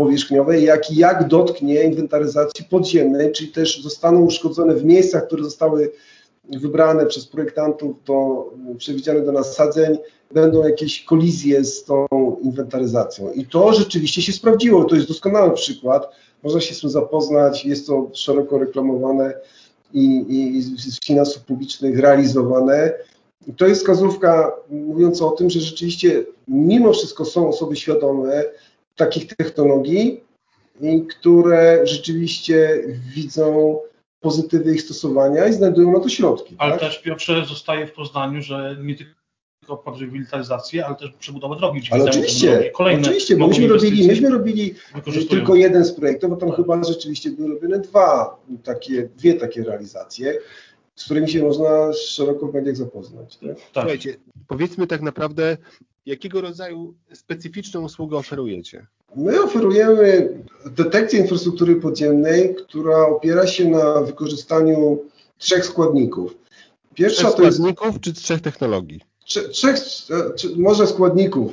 [0.00, 5.92] powierzchniowej, jak i jak dotknie inwentaryzacji podziemnej, czyli też zostaną uszkodzone w miejscach, które zostały
[6.44, 9.98] wybrane przez projektantów do, przewidziane do nasadzeń,
[10.34, 12.06] będą jakieś kolizje z tą
[12.42, 13.32] inwentaryzacją.
[13.32, 14.84] I to rzeczywiście się sprawdziło.
[14.84, 16.08] To jest doskonały przykład.
[16.42, 19.34] Można się z tym zapoznać, jest to szeroko reklamowane
[19.92, 22.92] i, i z finansów publicznych realizowane.
[23.46, 28.44] I to jest wskazówka mówiąca o tym, że rzeczywiście mimo wszystko są osoby świadome
[29.00, 30.20] takich technologii,
[31.08, 32.82] które rzeczywiście
[33.14, 33.78] widzą
[34.20, 36.54] pozytywy ich stosowania i znajdują na to środki.
[36.58, 36.80] Ale tak?
[36.80, 41.80] też Piotrze zostaje w Poznaniu, że nie tylko pod rewitalizację, ale też przebudowę drogi.
[41.90, 44.74] Ale oczywiście, kolejne oczywiście, bo myśmy robili, myśmy robili
[45.30, 50.38] tylko jeden z projektów, bo tam chyba rzeczywiście były robione dwa takie, dwie takie realizacje
[51.00, 53.36] z którymi się można szeroko w mediach zapoznać.
[53.36, 53.48] Tak?
[53.48, 53.58] tak?
[53.72, 54.16] Słuchajcie,
[54.48, 55.56] powiedzmy tak naprawdę,
[56.06, 58.86] jakiego rodzaju specyficzną usługę oferujecie?
[59.16, 60.28] My oferujemy
[60.66, 64.98] detekcję infrastruktury podziemnej, która opiera się na wykorzystaniu
[65.38, 66.36] trzech składników.
[66.94, 67.56] Pierwsza trzech to jest...
[67.56, 69.00] składników czy trzech technologii?
[69.50, 69.76] Trzech,
[70.56, 71.52] może składników,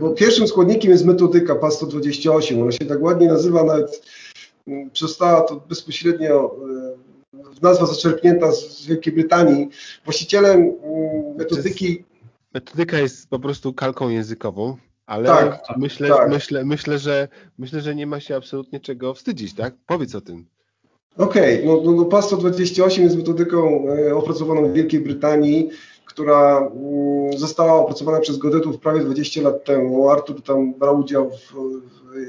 [0.00, 2.62] bo pierwszym składnikiem jest metodyka PAS 128.
[2.62, 4.02] Ona się tak ładnie nazywa, nawet
[4.66, 6.56] mm, przestała to bezpośrednio
[6.96, 7.09] e,
[7.62, 9.68] nazwa zaczerpnięta z Wielkiej Brytanii.
[10.04, 12.04] Właścicielem mm, metodyki.
[12.54, 14.76] Metodyka jest po prostu kalką językową
[15.10, 16.30] ale tak, myślę, tak.
[16.30, 19.74] Myślę, myślę, że, myślę, że nie ma się absolutnie czego wstydzić, tak?
[19.86, 20.46] Powiedz o tym.
[21.18, 25.70] Okej, okay, no, no, no PAS 128 jest metodyką e, opracowaną w Wielkiej Brytanii,
[26.04, 30.10] która mm, została opracowana przez Godetów prawie 20 lat temu.
[30.10, 31.54] Artur tam brał udział w,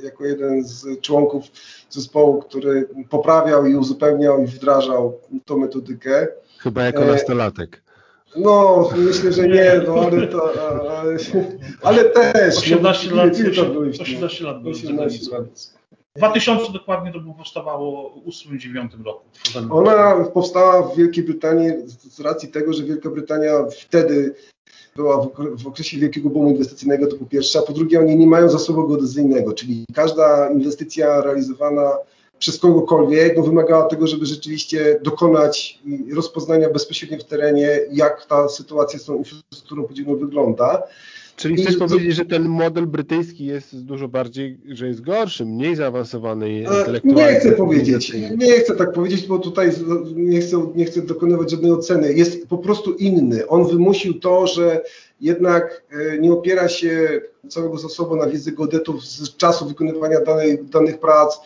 [0.03, 1.45] jako jeden z członków
[1.93, 6.27] zespołu, który poprawiał i uzupełniał i wdrażał tą metodykę.
[6.57, 7.81] Chyba jako e, nastolatek.
[8.35, 10.53] No, myślę, że nie, no, ale, to,
[11.01, 11.17] ale,
[11.81, 12.57] ale też.
[12.57, 13.33] 18 no, lat,
[14.01, 15.43] 18 lat, 18 lat.
[16.15, 19.25] 2000 dokładnie to było powstawało w 8-9 roku.
[19.69, 24.35] Ona powstała w Wielkiej Brytanii z racji tego, że Wielka Brytania wtedy
[24.95, 25.27] była
[25.57, 28.87] w okresie wielkiego boomu inwestycyjnego, to po pierwsze, a po drugie oni nie mają zasobu
[28.87, 31.97] geodezyjnego, czyli każda inwestycja realizowana
[32.39, 35.79] przez kogokolwiek, no wymagała tego, żeby rzeczywiście dokonać
[36.15, 40.83] rozpoznania bezpośrednio w terenie, jak ta sytuacja z tą infrastrukturą podziemną wygląda.
[41.41, 45.75] Czyli chcesz I, powiedzieć, że ten model brytyjski jest dużo bardziej, że jest gorszy, mniej
[45.75, 47.33] zaawansowany e, intelektualnie?
[47.33, 49.71] Nie chcę powiedzieć, nie chcę tak powiedzieć, bo tutaj
[50.15, 52.13] nie chcę, nie chcę dokonywać żadnej oceny.
[52.13, 53.47] Jest po prostu inny.
[53.47, 54.81] On wymusił to, że
[55.21, 60.99] jednak e, nie opiera się całego zasobu na wiedzy geodetów z czasu wykonywania danej, danych
[60.99, 61.39] prac,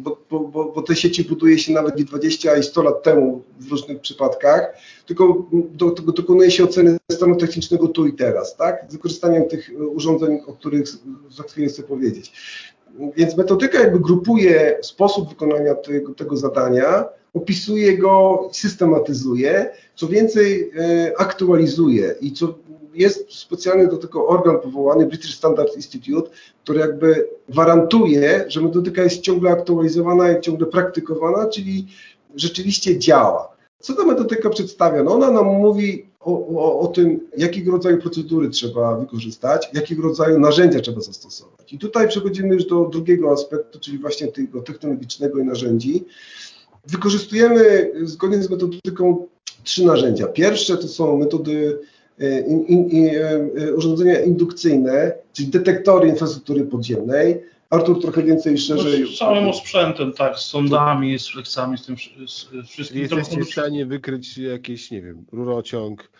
[0.00, 3.70] bo, bo, bo, te sieci buduje się nawet nie 20 i 100 lat temu w
[3.70, 4.74] różnych przypadkach,
[5.06, 8.86] tylko do, do, dokonuje się oceny stanu technicznego tu i teraz, tak?
[8.88, 10.88] Z wykorzystaniem tych urządzeń, o których
[11.30, 12.32] za chwilę chcę powiedzieć.
[13.16, 21.12] Więc metodyka jakby grupuje sposób wykonania tego, tego zadania, opisuje go, systematyzuje, co więcej e,
[21.18, 22.54] aktualizuje i co
[22.94, 26.30] jest specjalny do tego organ powołany, British Standard Institute,
[26.64, 31.86] który jakby gwarantuje, że metodyka jest ciągle aktualizowana i ciągle praktykowana, czyli
[32.36, 33.56] rzeczywiście działa.
[33.78, 35.02] Co ta metodyka przedstawia?
[35.02, 40.38] No ona nam mówi o, o, o, tym, jakiego rodzaju procedury trzeba wykorzystać, jakiego rodzaju
[40.38, 41.72] narzędzia trzeba zastosować.
[41.72, 46.04] I tutaj przechodzimy już do drugiego aspektu, czyli właśnie tego technologicznego i narzędzi.
[46.86, 49.26] Wykorzystujemy zgodnie z metodyką
[49.62, 50.26] trzy narzędzia.
[50.26, 51.78] Pierwsze to są metody
[52.46, 53.10] in, in, in,
[53.58, 57.42] e, urządzenia indukcyjne, czyli detektory infrastruktury podziemnej.
[57.70, 59.00] Artur trochę więcej szerzej.
[59.00, 63.00] No, z całym osprzętem, tak, z sondami, z flexami, z tym z wszystkim.
[63.00, 66.10] Jesteście w stanie wykryć jakiś, nie wiem, rurociąg,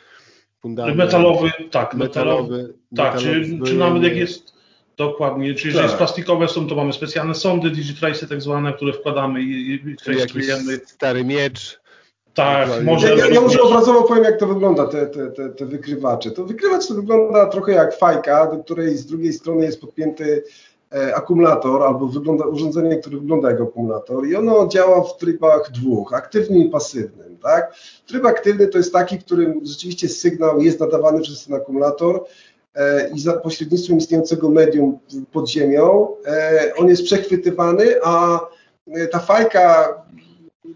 [0.61, 0.97] fundament.
[0.97, 2.53] Metalowy, tak, metalowy.
[2.53, 4.61] metalowy tak, metalowy, czy, czy nawet jak jest
[5.01, 5.85] Dokładnie, czyli jeżeli tak.
[5.85, 10.81] jest plastikowe są, to mamy specjalne sondy, digitrace tak zwane, które wkładamy i, i tracujemy.
[10.87, 11.80] Stary miecz.
[12.35, 13.09] Tak, może.
[13.09, 16.31] Ja, ja, ja może obrazowo powiem, jak to wygląda, te, te, te, te wykrywacze.
[16.31, 20.43] To wykrywacz to wygląda trochę jak fajka, do której z drugiej strony jest podpięty
[20.93, 26.15] e, akumulator albo wygląda, urządzenie, które wygląda jak akumulator i ono działa w trybach dwóch,
[26.15, 27.39] aktywnym i pasywnym.
[27.43, 27.75] Tak?
[28.07, 32.25] Tryb aktywny to jest taki, w którym rzeczywiście sygnał jest nadawany przez ten akumulator
[32.75, 34.99] e, i za pośrednictwem istniejącego medium
[35.33, 38.41] pod ziemią e, on jest przechwytywany, a
[38.87, 39.95] e, ta fajka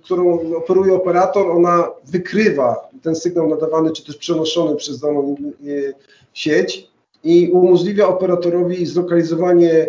[0.04, 5.92] którą operuje operator, ona wykrywa ten sygnał nadawany czy też przenoszony przez daną e,
[6.32, 6.88] sieć
[7.24, 9.88] i umożliwia operatorowi zlokalizowanie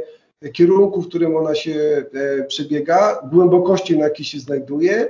[0.54, 5.10] kierunku, w którym ona się e, przebiega, głębokości, na jakiej się znajduje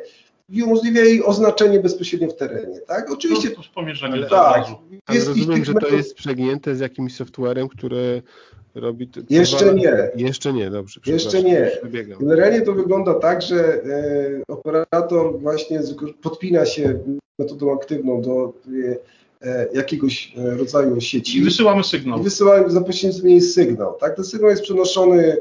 [0.50, 2.80] i umożliwia jej oznaczenie bezpośrednio w terenie.
[2.88, 3.12] Tak?
[3.12, 3.50] Oczywiście.
[3.50, 3.82] To, to
[4.12, 4.66] ale, tak,
[5.14, 8.22] jest rozumiem, że to jest przegnięte z jakimś softwarem, który
[8.76, 9.08] robi.
[9.08, 10.10] To, jeszcze nie.
[10.16, 11.00] Jeszcze nie, dobrze.
[11.06, 11.72] Jeszcze nie.
[12.20, 15.80] Generalnie to wygląda tak, że e, operator właśnie
[16.22, 17.00] podpina się
[17.40, 18.54] metodą aktywną do
[19.42, 21.38] e, jakiegoś e, rodzaju sieci.
[21.38, 22.20] I wysyłamy sygnał.
[22.20, 23.98] I wysyłamy za pośrednictwem jej sygnał.
[24.00, 24.16] Tak?
[24.16, 25.38] Ten sygnał jest przenoszony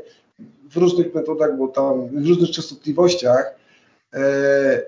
[0.71, 3.55] w różnych metodach, bo tam w różnych częstotliwościach, e,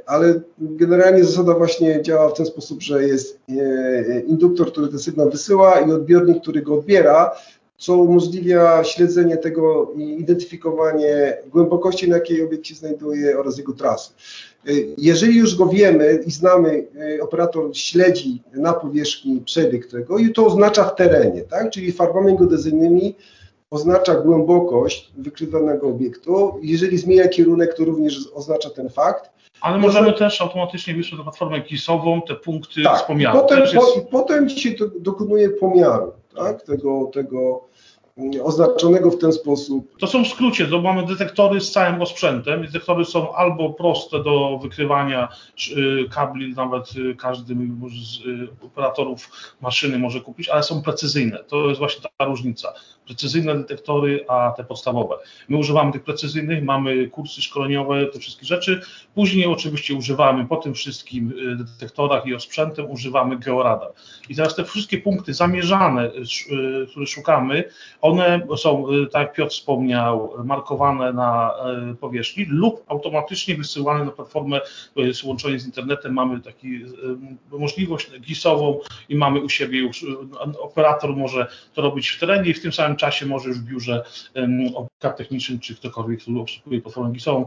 [0.07, 5.31] ale generalnie zasada właśnie działa w ten sposób, że jest e, induktor, który ten sygnał
[5.31, 7.31] wysyła i odbiornik, który go odbiera
[7.79, 14.11] co umożliwia śledzenie tego i identyfikowanie głębokości, na jakiej obiekt się znajduje oraz jego trasy.
[14.99, 16.87] Jeżeli już go wiemy i znamy,
[17.19, 21.71] e, operator śledzi na powierzchni przebieg tego i to oznacza w terenie, tak?
[21.71, 23.15] czyli farbami geodezyjnymi
[23.71, 26.59] oznacza głębokość wykrywanego obiektu.
[26.63, 29.31] Jeżeli zmienia kierunek, to również oznacza ten fakt.
[29.61, 33.41] Ale możemy też automatycznie wysłać na platformę GIS-ową te punkty tak, wspomniane.
[33.41, 33.75] Potem, jest...
[33.75, 37.69] po, potem się dokonuje pomiaru tak, tego, tego
[38.45, 39.99] oznaczonego w ten sposób.
[39.99, 42.67] To są w skrócie, to mamy detektory z całym osprzętem.
[42.67, 45.29] Detektory są albo proste do wykrywania
[45.77, 49.29] y, kabli, nawet y, każdy z y, operatorów
[49.61, 51.45] maszyny może kupić, ale są precyzyjne.
[51.45, 52.73] To jest właśnie ta różnica.
[53.07, 55.15] Precyzyjne detektory, a te podstawowe.
[55.49, 58.81] My używamy tych precyzyjnych, mamy kursy szkoleniowe, te wszystkie rzeczy.
[59.15, 63.93] Później oczywiście używamy po tym wszystkim detektorach i osprzętem używamy georadar.
[64.29, 66.11] I teraz te wszystkie punkty zamierzane,
[66.91, 67.65] które szukamy,
[68.01, 71.55] one są, y, tak jak Piotr wspomniał, markowane na
[71.93, 74.61] y, powierzchni lub automatycznie wysyłane na platformę
[75.13, 76.13] z łączenie z internetem.
[76.13, 76.69] Mamy taką
[77.55, 80.07] y, możliwość GIS-ową i mamy u siebie już,
[80.61, 84.05] operator może to robić w terenie i w tym samym czasie może już w biurze
[84.75, 87.47] opieka technicznym czy ktokolwiek, kto obsługuje platformę GIS-ową,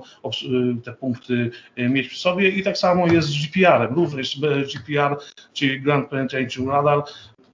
[0.83, 3.95] te punkty mieć przy sobie i tak samo jest z GPR-em.
[3.95, 4.39] Również
[4.75, 5.17] GPR,
[5.53, 7.03] czyli Grand Penetrating Radar,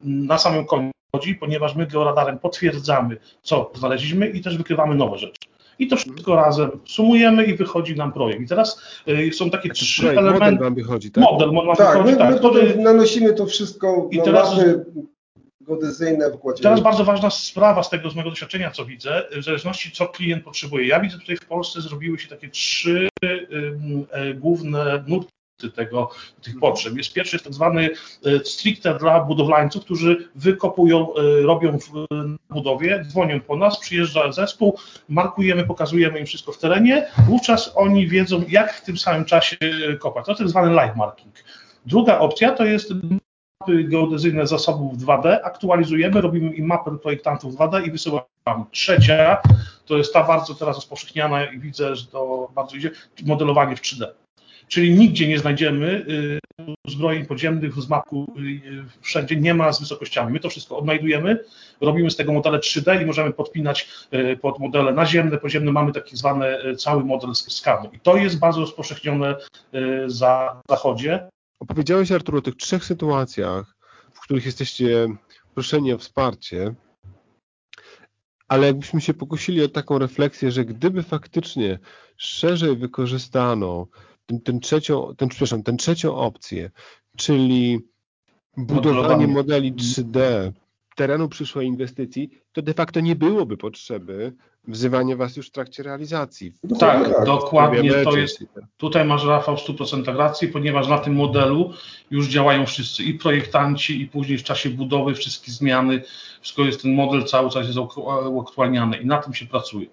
[0.01, 5.39] na samym końcu chodzi, ponieważ my georadarem potwierdzamy, co znaleźliśmy i też wykrywamy nowe rzeczy.
[5.79, 8.41] I to wszystko razem sumujemy i wychodzi nam projekt.
[8.41, 10.45] I teraz y, są takie Taki trzy projekt, elementy.
[10.45, 11.23] Model nam wychodzi, tak?
[11.23, 12.77] Model nam tak, wychodzi, my, tak.
[12.77, 14.55] My nanosimy to wszystko i na teraz,
[15.67, 16.63] geodezyjne wykładzie.
[16.63, 20.43] Teraz bardzo ważna sprawa z tego, z mojego doświadczenia, co widzę, w zależności co klient
[20.43, 20.88] potrzebuje.
[20.88, 25.36] Ja widzę tutaj w Polsce zrobiły się takie trzy y, główne nurty
[25.75, 26.10] tego,
[26.41, 26.97] tych potrzeb.
[26.97, 27.89] Jest pierwszy, jest tak zwany
[28.25, 31.89] e, stricte dla budowlańców, którzy wykopują, e, robią w
[32.49, 34.78] budowie, dzwonią po nas, przyjeżdża zespół,
[35.10, 39.97] markujemy, pokazujemy im wszystko w terenie, wówczas oni wiedzą, jak w tym samym czasie e,
[39.97, 40.25] kopać.
[40.25, 41.36] To jest tak zwany live marking.
[41.86, 42.93] Druga opcja to jest
[43.65, 48.25] mapy geodezyjne zasobów 2D, aktualizujemy, robimy im mapę projektantów 2D i wysyłamy.
[48.71, 49.38] Trzecia,
[49.86, 52.91] to jest ta bardzo teraz rozpowszechniana i widzę, że to bardzo idzie,
[53.25, 54.06] modelowanie w 3D.
[54.67, 56.39] Czyli nigdzie nie znajdziemy y,
[56.88, 60.34] zbrojeń podziemnych z mapu, y, wszędzie nie ma z wysokościami.
[60.34, 61.39] My to wszystko odnajdujemy,
[61.82, 65.71] robimy z tego modele 3D i możemy podpinać y, pod modele naziemne, podziemne.
[65.71, 67.89] Mamy taki zwany cały model skanu.
[67.93, 69.36] I to jest bardzo rozpowszechnione
[70.08, 71.28] za zachodzie.
[71.59, 73.77] Opowiedziałeś, Artur, o tych trzech sytuacjach,
[74.13, 75.07] w których jesteście
[75.53, 76.75] proszeni o wsparcie.
[78.47, 81.79] Ale jakbyśmy się pokusili o taką refleksję, że gdyby faktycznie
[82.17, 83.87] szerzej wykorzystano
[84.25, 86.71] ten, ten trzecią, ten, przepraszam, ten trzecią opcję,
[87.17, 87.79] czyli
[88.57, 90.51] budowanie modeli 3D
[90.95, 94.34] terenu przyszłej inwestycji, to de facto nie byłoby potrzeby
[94.67, 96.53] wzywania Was już w trakcie realizacji.
[96.63, 98.39] No tak, tak, dokładnie to jest.
[98.77, 101.71] Tutaj masz Rafał w 100% racji, ponieważ na tym modelu
[102.12, 106.01] już działają wszyscy i projektanci, i później w czasie budowy wszystkie zmiany,
[106.41, 107.79] wszystko jest ten model cały czas jest
[108.29, 109.88] uaktualniany i na tym się pracuje.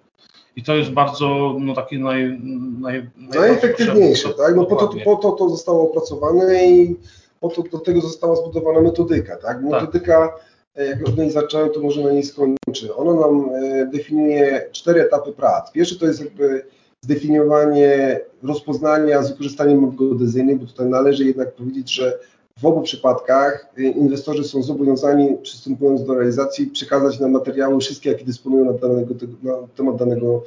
[0.55, 2.39] I to jest bardzo no, takie naj,
[2.79, 4.55] naj, najefektywniejsze, tak?
[4.55, 6.95] No po to, po to to zostało opracowane i
[7.39, 9.41] po to do tego została zbudowana metodyka, tak?
[9.41, 9.63] tak.
[9.63, 10.52] Metodyka, tak.
[10.75, 12.95] Jak od niej zacząłem, to może na niej skończę.
[12.95, 15.71] Ona nam e, definiuje cztery etapy prac.
[15.71, 16.65] Pierwszy to jest jakby
[17.01, 22.19] zdefiniowanie rozpoznania z wykorzystaniem map geodezyjnych, bo tutaj należy jednak powiedzieć, że
[22.61, 28.25] w obu przypadkach y, inwestorzy są zobowiązani, przystępując do realizacji, przekazać nam materiały wszystkie, jakie
[28.25, 30.43] dysponują na, danego, na temat danego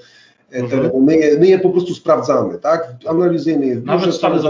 [0.53, 0.71] e, mhm.
[0.71, 1.01] terenu.
[1.01, 2.95] My je, my je po prostu sprawdzamy, tak?
[3.07, 4.41] Analizujemy je w biurze, stany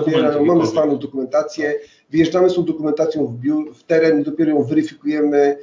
[0.41, 1.75] mamy stanu dokumentację,
[2.11, 5.59] wyjeżdżamy z tą dokumentacją w, biur, w teren i dopiero ją weryfikujemy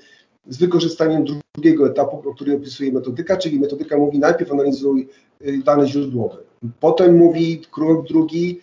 [0.50, 1.26] z wykorzystaniem
[1.56, 5.10] drugiego etapu, o którym opisuje metodyka, czyli metodyka mówi najpierw analizuj
[5.42, 6.38] y, dane źródłowe,
[6.80, 8.62] potem mówi krok drugi,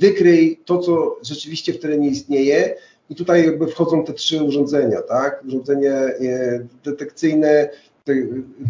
[0.00, 2.74] wykryj to, co rzeczywiście w terenie istnieje.
[3.10, 5.44] I tutaj jakby wchodzą te trzy urządzenia, tak?
[5.48, 7.68] Urządzenie e, detekcyjne,
[8.04, 8.14] te,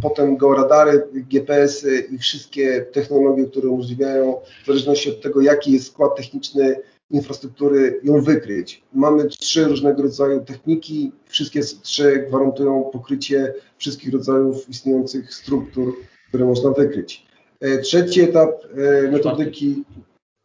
[0.02, 6.16] potem georadary, GPS-y i wszystkie technologie, które umożliwiają, w zależności od tego, jaki jest skład
[6.16, 6.76] techniczny
[7.10, 8.82] infrastruktury, ją wykryć.
[8.92, 15.96] Mamy trzy różnego rodzaju techniki, wszystkie trzy gwarantują pokrycie wszystkich rodzajów istniejących struktur,
[16.28, 17.26] które można wykryć.
[17.60, 19.84] E, trzeci etap e, metodyki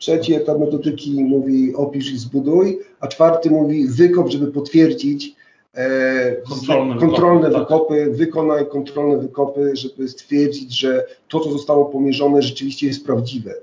[0.01, 5.35] Trzeci etap metodyki mówi opisz i zbuduj, a czwarty mówi wykop, żeby potwierdzić
[5.73, 7.69] e, kontrolne, kontrolne wykopy, tak.
[7.69, 8.15] wykopy tak.
[8.15, 13.53] wykonaj kontrolne wykopy, żeby stwierdzić, że to, co zostało pomierzone, rzeczywiście jest prawdziwe.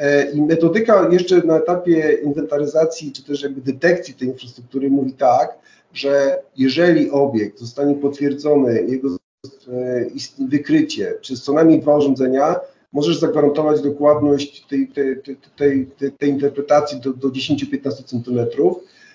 [0.00, 5.58] E, I metodyka jeszcze na etapie inwentaryzacji, czy też jakby detekcji tej infrastruktury mówi tak,
[5.92, 10.06] że jeżeli obiekt zostanie potwierdzony, jego e,
[10.48, 12.56] wykrycie przez co najmniej dwa urządzenia,
[12.92, 15.16] możesz zagwarantować dokładność tej, tej,
[15.56, 15.86] tej,
[16.18, 18.38] tej, interpretacji do, do 10-15 cm,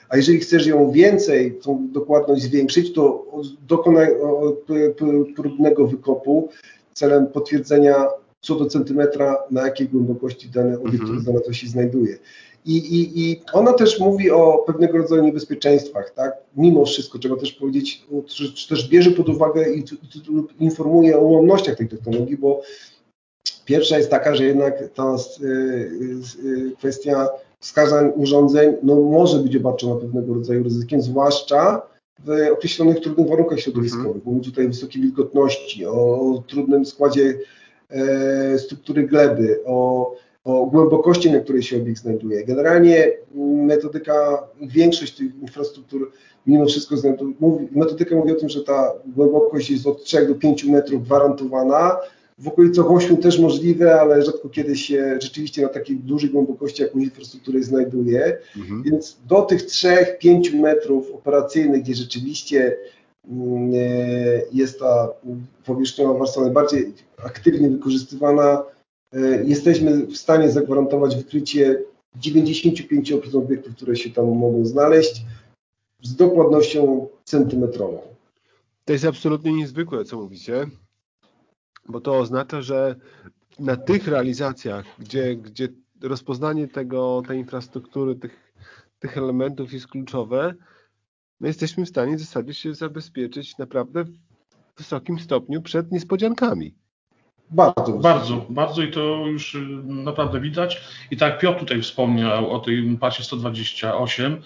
[0.09, 3.25] a jeżeli chcesz ją więcej, tą dokładność zwiększyć, to
[3.67, 4.07] dokonaj
[5.35, 6.49] próbnego wykopu
[6.93, 8.07] celem potwierdzenia
[8.45, 12.17] co do centymetra, na jakiej głębokości dany obiekt, który znalazł się znajduje.
[12.65, 16.33] I, i, I ona też mówi o pewnego rodzaju niebezpieczeństwach, tak?
[16.57, 19.83] Mimo wszystko trzeba też powiedzieć, czy, czy też bierze pod uwagę i
[20.59, 22.61] informuje o ułomnościach tej technologii, bo
[23.65, 25.45] Pierwsza jest taka, że jednak ta y,
[26.45, 27.29] y, kwestia
[27.59, 31.81] wskazań urządzeń no, może być obarczona pewnego rodzaju ryzykiem, zwłaszcza
[32.25, 34.07] w określonych trudnych warunkach środowiskowych.
[34.07, 34.21] Mhm.
[34.25, 37.39] Mówimy tutaj o wysokiej wilgotności, o trudnym składzie
[38.57, 42.45] struktury gleby, o, o głębokości, na której się obiekt znajduje.
[42.45, 43.11] Generalnie
[43.65, 46.11] metodyka, większość tych infrastruktur
[46.47, 46.95] mimo wszystko
[47.39, 51.97] mówi, metodyka mówi o tym, że ta głębokość jest od 3 do 5 metrów gwarantowana,
[52.37, 57.03] w okolicach 8 też możliwe, ale rzadko kiedy się rzeczywiście na takiej dużej głębokości jakąś
[57.03, 58.37] infrastrukturę znajduje.
[58.57, 58.83] Mhm.
[58.83, 63.04] Więc do tych 3-5 metrów operacyjnych, gdzie rzeczywiście mm, e,
[64.51, 65.09] jest ta
[65.65, 66.93] powierzchniowa warstwa najbardziej
[67.25, 68.63] aktywnie wykorzystywana,
[69.13, 71.81] e, jesteśmy w stanie zagwarantować wykrycie
[72.19, 75.21] 95% obiektów, które się tam mogą znaleźć
[76.01, 78.01] z dokładnością centymetrową.
[78.85, 80.67] To jest absolutnie niezwykłe, co mówicie
[81.89, 82.95] bo to oznacza, że
[83.59, 85.67] na tych realizacjach, gdzie, gdzie
[86.01, 88.53] rozpoznanie tego, tej infrastruktury, tych,
[88.99, 90.53] tych elementów jest kluczowe,
[91.45, 94.11] my jesteśmy w stanie w zasadzie się zabezpieczyć naprawdę w
[94.77, 96.75] wysokim stopniu przed niespodziankami.
[97.49, 100.81] Bardzo, bardzo, bardzo i to już y, naprawdę widać.
[101.11, 104.41] I tak Piotr tutaj wspomniał o tej pasie 128.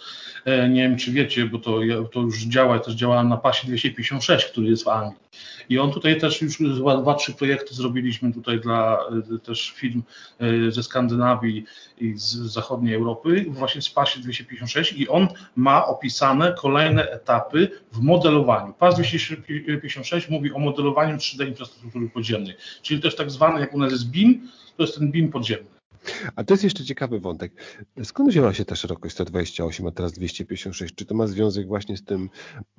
[0.45, 1.79] E, nie wiem, czy wiecie, bo to,
[2.12, 5.28] to już działa, też działa na pasie 256, który jest w Anglii.
[5.69, 6.57] I on tutaj też już
[7.01, 8.99] dwa, trzy projekty zrobiliśmy tutaj dla
[9.35, 10.01] e, też firm
[10.39, 11.65] e, ze Skandynawii
[11.97, 17.99] i z zachodniej Europy, właśnie z pasie 256 i on ma opisane kolejne etapy w
[17.99, 18.73] modelowaniu.
[18.73, 23.91] Pas 256 mówi o modelowaniu 3D infrastruktury podziemnej, czyli też tak zwany, jak u nas
[23.91, 25.78] jest BIM, to jest ten BIM podziemny.
[26.35, 27.53] A to jest jeszcze ciekawy wątek.
[28.03, 30.95] Skąd wzięła się ta szerokość 128, a teraz 256?
[30.95, 32.29] Czy to ma związek właśnie z tym,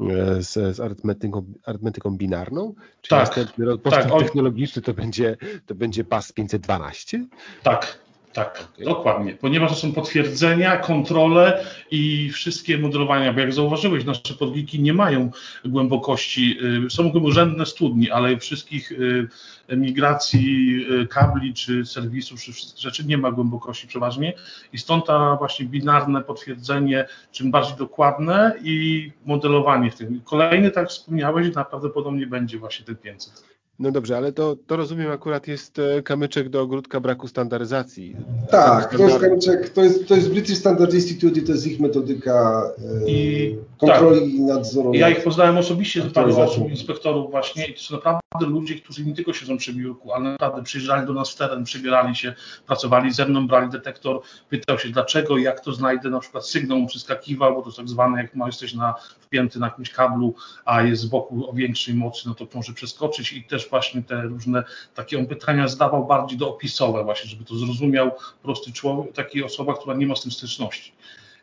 [0.00, 2.74] e, z, z arytmetyką, arytmetyką binarną?
[3.00, 7.26] Czy tak, następny postęp tak, technologiczny to będzie, to będzie pas 512?
[7.62, 7.98] Tak,
[8.32, 8.84] tak, okay.
[8.84, 14.94] dokładnie, ponieważ to są potwierdzenia, kontrole i wszystkie modelowania, bo jak zauważyłeś, nasze podwiki nie
[14.94, 15.30] mają
[15.64, 19.28] głębokości, y, są urzędne studni, ale wszystkich y,
[19.76, 24.32] migracji y, kabli czy serwisów, czy wszystkich rzeczy nie ma głębokości przeważnie
[24.72, 30.20] i stąd ta właśnie binarne potwierdzenie, czym bardziej dokładne i modelowanie w tym.
[30.24, 33.59] Kolejny, tak wspomniałeś, prawdopodobnie będzie właśnie ten 500.
[33.80, 38.16] No dobrze, ale to, to rozumiem akurat jest e, kamyczek do ogródka braku standaryzacji.
[38.50, 41.80] Tak, to jest kamyczek, to jest, to jest British Standard Institute i to jest ich
[41.80, 42.62] metodyka
[43.04, 44.28] e, I, kontroli tak.
[44.28, 44.94] i nadzoru.
[44.94, 49.14] Ja ich poznałem osobiście, paru osób, inspektorów właśnie i to są naprawdę ludzie, którzy nie
[49.14, 52.34] tylko siedzą przy biurku, ale naprawdę przyjeżdżali do nas w teren, przybierali się,
[52.66, 56.86] pracowali ze mną, brali detektor, pytał się dlaczego, jak to znajdę, na przykład sygnał mu
[56.86, 61.06] przyskakiwał, bo to tak zwane, jak jesteś na, wpięty na jakimś kablu, a jest z
[61.06, 64.64] boku o większej mocy, no to może przeskoczyć i też właśnie te różne
[64.94, 68.10] takie on pytania zdawał bardziej do opisowe właśnie, żeby to zrozumiał
[68.42, 70.92] prosty człowiek, taki osoba, która nie ma z tym styczności.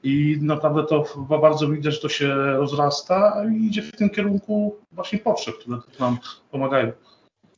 [0.03, 5.19] I naprawdę to bardzo widać, że to się rozrasta i idzie w tym kierunku właśnie
[5.19, 6.17] potrzeb, które nam
[6.51, 6.91] pomagają.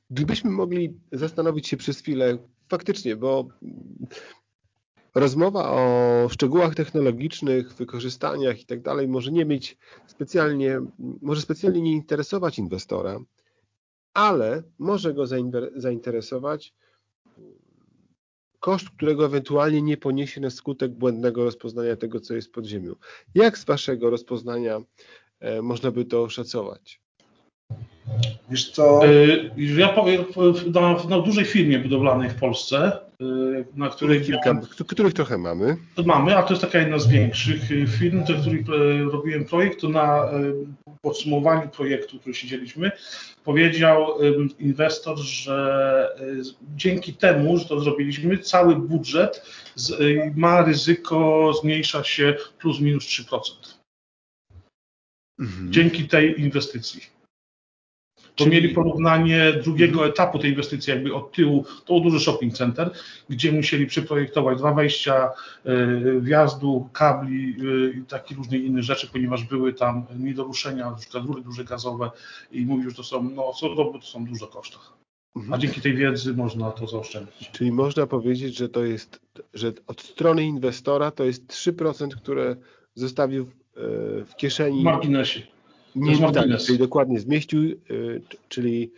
[0.10, 2.38] Gdybyśmy mogli zastanowić się przez chwilę,
[2.70, 3.48] faktycznie, bo
[5.16, 10.80] rozmowa o szczegółach technologicznych, wykorzystaniach i tak dalej może nie mieć specjalnie,
[11.22, 13.20] może specjalnie nie interesować inwestora,
[14.14, 15.26] ale może go
[15.76, 16.74] zainteresować
[18.60, 22.96] koszt, którego ewentualnie nie poniesie na skutek błędnego rozpoznania tego, co jest pod ziemią.
[23.36, 24.80] Jak z Waszego rozpoznania
[25.40, 27.02] e, można by to oszacować?
[28.50, 29.02] Wiesz co?
[29.58, 30.26] Ja powiem,
[30.74, 33.00] na, na dużej firmie budowlanej w Polsce,
[33.76, 35.78] na której kilka, których trochę mamy.
[36.06, 37.62] Mamy, a to jest taka jedna z większych
[38.00, 38.66] firm, do których
[39.12, 40.30] robiłem projekt, to na
[41.02, 42.92] podsumowaniu projektu, który siedzieliśmy,
[43.44, 44.18] powiedział
[44.60, 46.10] inwestor, że
[46.76, 49.46] dzięki temu, że to zrobiliśmy, cały budżet
[50.36, 53.40] ma ryzyko zmniejsza się plus minus 3%.
[55.40, 55.74] Mhm.
[55.74, 57.19] Dzięki tej inwestycji.
[58.40, 58.56] To Czyli...
[58.56, 60.10] mieli porównanie drugiego mhm.
[60.10, 62.92] etapu tej inwestycji, jakby od tyłu, to był duży shopping center,
[63.30, 65.30] gdzie musieli przeprojektować dwa wejścia,
[65.66, 70.92] y, wjazdu, kabli y, i takie różne inne rzeczy, ponieważ były tam nie do ruszenia,
[70.92, 72.12] przykład rury duże gazowe
[72.52, 74.78] i mówił, że to są, no, to są duże koszty.
[75.36, 75.62] A mhm.
[75.62, 77.52] dzięki tej wiedzy można to zaoszczędzić.
[77.52, 79.22] Czyli można powiedzieć, że to jest,
[79.54, 82.56] że od strony inwestora to jest 3%, które
[82.96, 83.50] zostawił
[84.26, 84.82] w kieszeni.
[84.82, 85.59] W marginesie.
[85.96, 88.92] Nie, tak, czyli dokładnie zmieścił, y, czyli,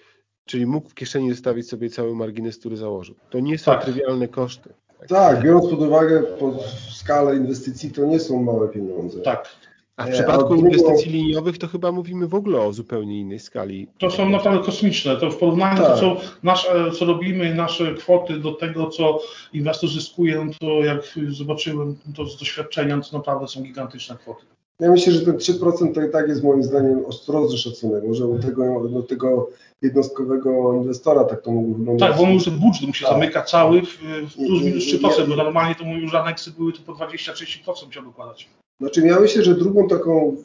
[0.45, 3.15] czyli mógł w kieszeni zostawić sobie cały margines, który założył.
[3.29, 3.83] To nie są tak.
[3.83, 4.69] trywialne koszty.
[4.99, 5.09] Tak.
[5.09, 9.21] tak, biorąc pod uwagę pod skalę inwestycji, to nie są małe pieniądze.
[9.21, 9.49] Tak.
[9.97, 13.87] A w e, przypadku inwestycji liniowych to chyba mówimy w ogóle o zupełnie innej skali.
[13.97, 15.17] To są naprawdę kosmiczne.
[15.17, 15.87] To w porównaniu tak.
[15.87, 19.19] to, co, nasze, co robimy, nasze kwoty do tego, co
[19.53, 24.45] inwestor zyskuje, no to jak zobaczyłem to z doświadczenia, to naprawdę są gigantyczne kwoty.
[24.82, 28.03] Ja myślę, że ten 3% to i tak jest moim zdaniem ostrożny szacunek.
[28.07, 29.49] Może u tego, do tego
[29.82, 32.09] jednostkowego inwestora tak to mogło wyglądać.
[32.09, 33.13] Tak, bo on już ten budżet musi tak.
[33.13, 33.97] zamykać cały w,
[34.32, 38.49] w plus minus 3%, bo normalnie to że aneksy były to po 20-30% chciał dokładać.
[38.79, 40.36] Znaczy ja myślę, że drugą taką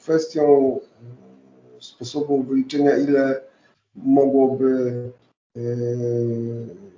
[0.00, 0.78] kwestią
[1.80, 3.40] sposobu wyliczenia, ile
[3.94, 5.02] mogłoby
[5.54, 5.62] yy,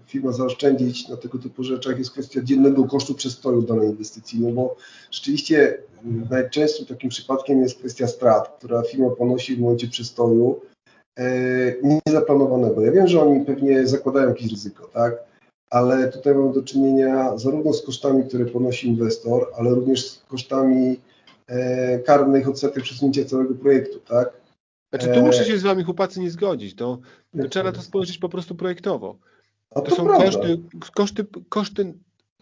[0.09, 4.77] firma zaoszczędzić na tego typu rzeczach jest kwestia dziennego kosztu przestoju danej inwestycji, no bo
[5.11, 5.79] rzeczywiście
[6.31, 10.61] najczęstszym takim przypadkiem jest kwestia strat, która firma ponosi w momencie przestoju
[11.19, 11.75] e,
[12.07, 12.85] niezaplanowanego.
[12.85, 15.15] Ja wiem, że oni pewnie zakładają jakieś ryzyko, tak?
[15.71, 21.01] Ale tutaj mamy do czynienia zarówno z kosztami, które ponosi inwestor, ale również z kosztami
[21.47, 24.33] e, karnych odsetek przesunięcia całego projektu, tak?
[24.93, 26.99] Znaczy tu muszę się z Wami chłopacy nie zgodzić, to,
[27.43, 29.19] to trzeba na to spojrzeć po prostu projektowo.
[29.75, 30.61] To, to, są koszty,
[30.95, 31.95] koszty, koszty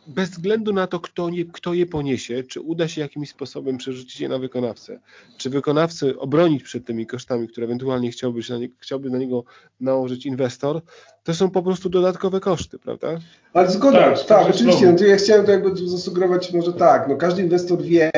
[0.07, 4.20] bez względu na to, kto, nie, kto je poniesie, czy uda się jakimś sposobem przerzucić
[4.20, 5.01] je na wykonawcę,
[5.37, 9.45] czy wykonawcy obronić przed tymi kosztami, które ewentualnie chciałby, się na nie, chciałby na niego
[9.81, 10.81] nałożyć inwestor,
[11.24, 13.18] to są po prostu dodatkowe koszty, prawda?
[13.53, 14.93] Ale zgoda, tak, tak oczywiście.
[15.01, 18.11] No, ja chciałem to jakby zasugerować może tak, no każdy inwestor wie,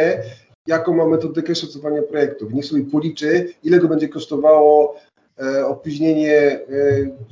[0.67, 2.53] jaką ma metodykę szacowania projektów.
[2.53, 4.97] Niech sobie policzy, ile go będzie kosztowało
[5.67, 6.61] opóźnienie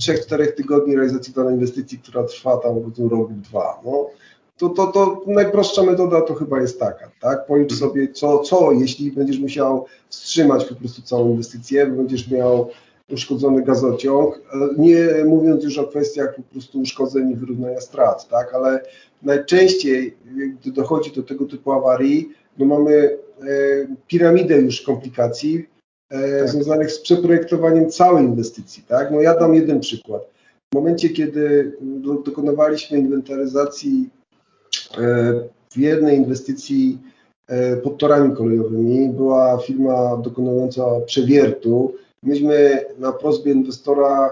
[0.01, 3.81] 3-4 e, tygodni realizacji danej inwestycji, która trwa tam rok lub dwa.
[3.85, 4.11] No,
[4.59, 7.47] to, to, to najprostsza metoda to chyba jest taka, tak?
[7.47, 7.91] Policz mhm.
[7.91, 12.71] sobie, co, co jeśli będziesz musiał wstrzymać po prostu całą inwestycję, będziesz miał
[13.11, 14.41] uszkodzony gazociąg, e,
[14.79, 18.55] nie mówiąc już o kwestiach po prostu uszkodzeń i wyrównania strat, tak?
[18.55, 18.81] Ale
[19.23, 20.17] najczęściej,
[20.61, 22.29] gdy dochodzi do tego typu awarii,
[22.59, 23.19] no mamy
[24.07, 25.76] piramidę już komplikacji, E,
[26.09, 26.49] tak.
[26.49, 28.83] związanych z przeprojektowaniem całej inwestycji.
[28.83, 29.11] Tak?
[29.11, 30.23] No ja dam jeden przykład.
[30.73, 31.77] W momencie, kiedy
[32.25, 34.11] dokonywaliśmy inwentaryzacji
[34.99, 35.33] e,
[35.71, 36.99] w jednej inwestycji
[37.49, 41.95] e, pod torami kolejowymi, była firma dokonująca przewiertu.
[42.23, 44.31] Myśmy na prośbę inwestora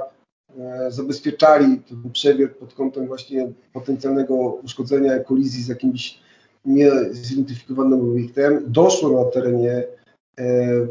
[0.89, 6.19] zabezpieczali ten przewiert pod kątem właśnie potencjalnego uszkodzenia kolizji z jakimś
[6.65, 8.65] niezidentyfikowanym obiektem.
[8.67, 9.85] Doszło na terenie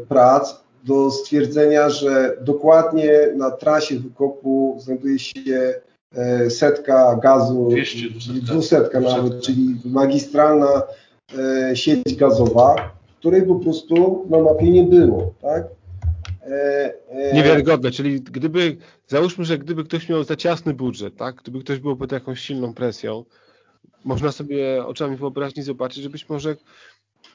[0.08, 5.74] prac do stwierdzenia, że dokładnie na trasie wykopu znajduje się
[6.16, 7.98] e, setka gazu, 200,
[8.42, 10.82] dwusetka nawet, czyli magistralna
[11.70, 15.64] e, sieć gazowa, której po prostu na mapie nie było, tak?
[16.42, 18.76] E, Niewiarygodne, czyli gdyby,
[19.08, 21.34] załóżmy, że gdyby ktoś miał za ciasny budżet, tak?
[21.34, 23.24] Gdyby ktoś był pod jakąś silną presją,
[24.04, 26.56] można sobie oczami wyobraźni zobaczyć, że być może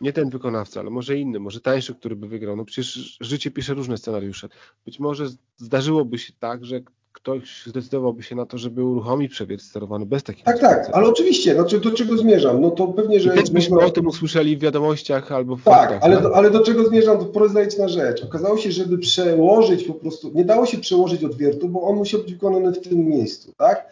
[0.02, 2.56] nie ten wykonawca, ale może inny, może tańszy, który by wygrał.
[2.56, 4.50] No przecież życie pisze różne scenariusze.
[4.86, 5.26] Być może
[5.58, 6.82] zdarzyłoby się tak, że
[7.12, 11.54] ktoś zdecydowałby się na to, żeby uruchomić przewiert sterowany bez takich Tak, tak, ale oczywiście,
[11.54, 12.62] znaczy do czego zmierzam?
[12.62, 13.34] No to pewnie, że...
[13.34, 13.88] I też byśmy można...
[13.88, 16.24] o tym usłyszeli w wiadomościach albo w Tak, faktach, ale, tak?
[16.24, 17.18] Do, ale do czego zmierzam?
[17.18, 18.24] To porozumieć na rzecz.
[18.24, 22.34] Okazało się, żeby przełożyć po prostu, nie dało się przełożyć odwiertu, bo on musiał być
[22.34, 23.88] wykonany w tym miejscu, tak?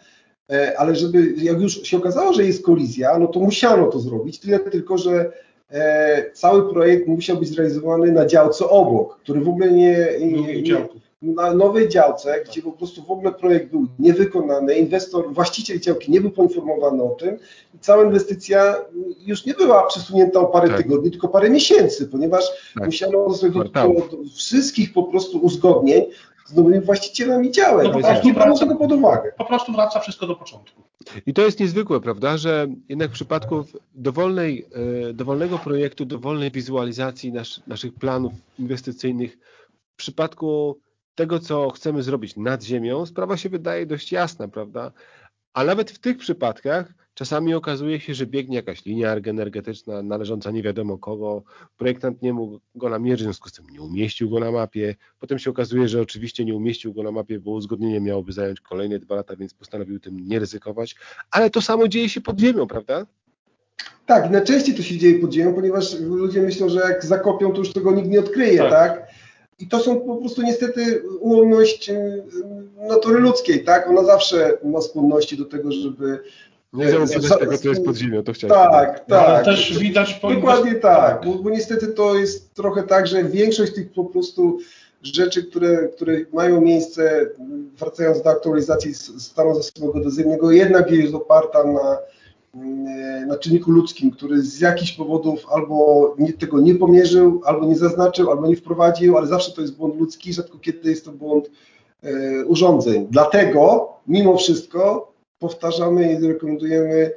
[0.52, 4.40] E, ale żeby, jak już się okazało, że jest kolizja, no to musiano to zrobić,
[4.40, 5.32] tyle tylko, że
[6.34, 10.88] cały projekt musiał być zrealizowany na działce obok, który w ogóle nie, nie, nie
[11.22, 16.22] na nowej działce, gdzie po prostu w ogóle projekt był niewykonany, inwestor, właściciel działki nie
[16.22, 17.38] był poinformowany o tym
[17.76, 18.76] i cała inwestycja
[19.26, 20.78] już nie była przesunięta o parę tak.
[20.78, 22.46] tygodni, tylko parę miesięcy, ponieważ
[22.76, 22.86] tak.
[22.86, 26.06] musiano do, do, do, wszystkich po prostu uzgodnień
[26.48, 27.88] z nowymi właścicielami działek.
[27.94, 29.32] No, prostu nie brano tego pod uwagę.
[29.38, 30.84] Po prostu wraca wszystko do początku.
[31.26, 34.66] I to jest niezwykłe, prawda, że jednak w przypadku dowolnej,
[35.10, 39.38] e, dowolnego projektu, dowolnej wizualizacji nasz, naszych planów inwestycyjnych,
[39.94, 40.80] w przypadku
[41.16, 44.92] tego, co chcemy zrobić nad ziemią, sprawa się wydaje dość jasna, prawda?
[45.58, 50.64] A nawet w tych przypadkach czasami okazuje się, że biegnie jakaś linia energetyczna należąca nie
[50.64, 51.44] wiadomo kogo,
[51.78, 54.96] projektant nie mógł go namierzyć, w związku z tym nie umieścił go na mapie.
[55.20, 59.00] Potem się okazuje, że oczywiście nie umieścił go na mapie, bo uzgodnienie miałoby zająć kolejne
[59.00, 60.96] dwa lata, więc postanowił tym nie ryzykować.
[61.32, 63.06] Ale to samo dzieje się pod ziemią, prawda?
[64.06, 67.74] Tak, najczęściej to się dzieje pod ziemią, ponieważ ludzie myślą, że jak zakopią, to już
[67.74, 68.70] tego nikt nie odkryje, tak?
[68.70, 69.08] tak?
[69.60, 72.24] I to są po prostu niestety ułomność y,
[72.88, 73.90] natury ludzkiej, tak?
[73.90, 76.20] Ona zawsze ma skłonności do tego, żeby
[76.74, 79.04] nie zauważyć tego, co jest pod ziemią, to chciałem Tak, powiedzieć.
[79.08, 79.30] tak.
[79.30, 83.74] Ale też widać po Dokładnie tak, bo, bo, niestety to jest trochę tak, że większość
[83.74, 84.60] tych po prostu
[85.04, 87.30] rzeczy, które, które mają miejsce,
[87.80, 91.98] wracając do aktualizacji stanu zasobowego dozywnego, jednak jest oparta na
[93.28, 98.32] na czynniku ludzkim, który z jakichś powodów albo nie, tego nie pomierzył, albo nie zaznaczył,
[98.32, 101.50] albo nie wprowadził, ale zawsze to jest błąd ludzki, rzadko kiedy jest to błąd
[102.04, 103.08] e, urządzeń.
[103.12, 107.12] Dlatego mimo wszystko powtarzamy i rekomendujemy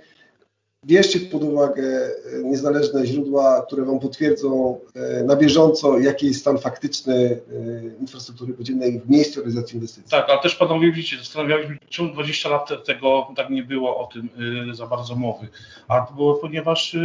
[0.87, 6.59] Bierzcie pod uwagę e, niezależne źródła, które Wam potwierdzą e, na bieżąco, jaki jest stan
[6.59, 10.11] faktyczny e, infrastruktury podziemnej w miejscu realizacji inwestycji.
[10.11, 14.29] Tak, ale też panowie widzicie, zastanawialiśmy się, 20 lat tego tak nie było o tym
[14.73, 15.49] za bardzo mowy.
[15.89, 16.97] A to było, ponieważ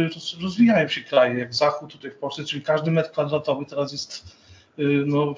[0.42, 4.36] rozwijają się kraje, jak Zachód tutaj w Polsce, czyli każdy metr kwadratowy teraz jest
[5.06, 5.34] no,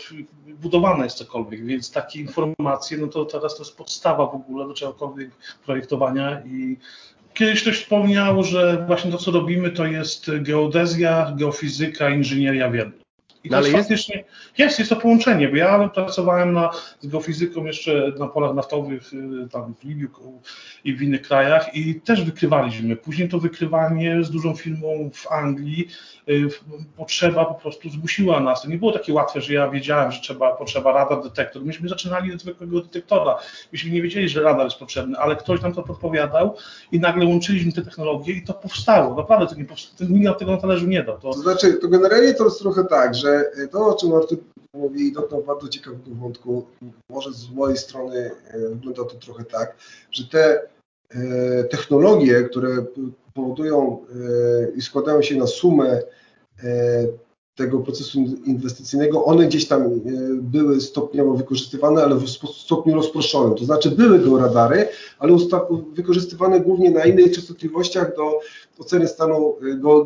[0.47, 4.75] budowane jest cokolwiek, więc takie informacje, no to teraz to jest podstawa w ogóle do
[4.75, 5.31] czegokolwiek
[5.65, 6.77] projektowania i
[7.39, 13.08] Kiedyś ktoś wspomniał, że właśnie to, co robimy, to jest geodezja, geofizyka, inżynieria w jednym.
[13.45, 14.59] I to no, jest, faktycznie, jest...
[14.59, 16.71] jest, jest to połączenie, bo ja pracowałem na,
[17.01, 20.09] z geofizyką jeszcze na polach naftowych y, tam w Libiu
[20.85, 22.97] i w innych krajach i też wykrywaliśmy.
[22.97, 25.89] Później to wykrywanie z dużą firmą w Anglii,
[26.29, 26.49] y,
[26.97, 28.63] potrzeba po prostu zmusiła nas.
[28.63, 31.65] To nie było takie łatwe, że ja wiedziałem, że trzeba, potrzeba radar, detektor.
[31.65, 33.39] Myśmy zaczynali od zwykłego detektora.
[33.73, 36.57] Myśmy nie wiedzieli, że radar jest potrzebny, ale ktoś nam to podpowiadał
[36.93, 39.15] i nagle łączyliśmy te technologie i to powstało.
[39.15, 40.11] Naprawdę to nie powstało.
[40.11, 41.19] Nikt tego na talerzu nie dał.
[41.19, 41.33] To...
[41.33, 44.39] to znaczy, to generalnie to jest trochę tak, że że to, o czym Artur
[44.75, 46.67] mówi, dotknął bardzo ciekawego wątku,
[47.11, 49.77] może z mojej strony e, wygląda to trochę tak,
[50.11, 50.63] że te
[51.11, 52.85] e, technologie, które
[53.35, 56.03] powodują e, i składają się na sumę
[57.59, 60.01] tego procesu inwestycyjnego, one gdzieś tam
[60.35, 63.55] były stopniowo wykorzystywane, ale w stopniu rozproszonym.
[63.55, 64.89] To znaczy były georadary,
[65.19, 65.37] ale
[65.93, 68.41] wykorzystywane głównie na innych częstotliwościach do
[68.79, 69.57] oceny stanu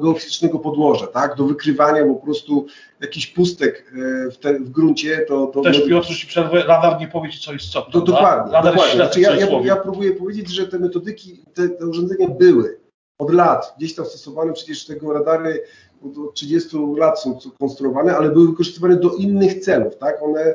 [0.00, 1.36] geofizycznego podłoża, tak?
[1.36, 2.66] do wykrywania po prostu
[3.00, 3.92] jakiś pustek
[4.26, 5.46] e, w, te, w gruncie, to...
[5.46, 7.82] to Też Piotr, jeśli przerwę, radar nie powie co jest co.
[7.82, 8.96] To, dokładnie, radar dokładnie.
[8.96, 12.81] Znaczy, ja, ja, ja, próbuję powiedzieć, że te metodyki, te, te, urządzenia były
[13.22, 15.62] od lat, gdzieś tam stosowane, przecież tego radary
[16.04, 20.22] od 30 lat są konstruowane, ale były wykorzystywane do innych celów, tak?
[20.22, 20.54] One,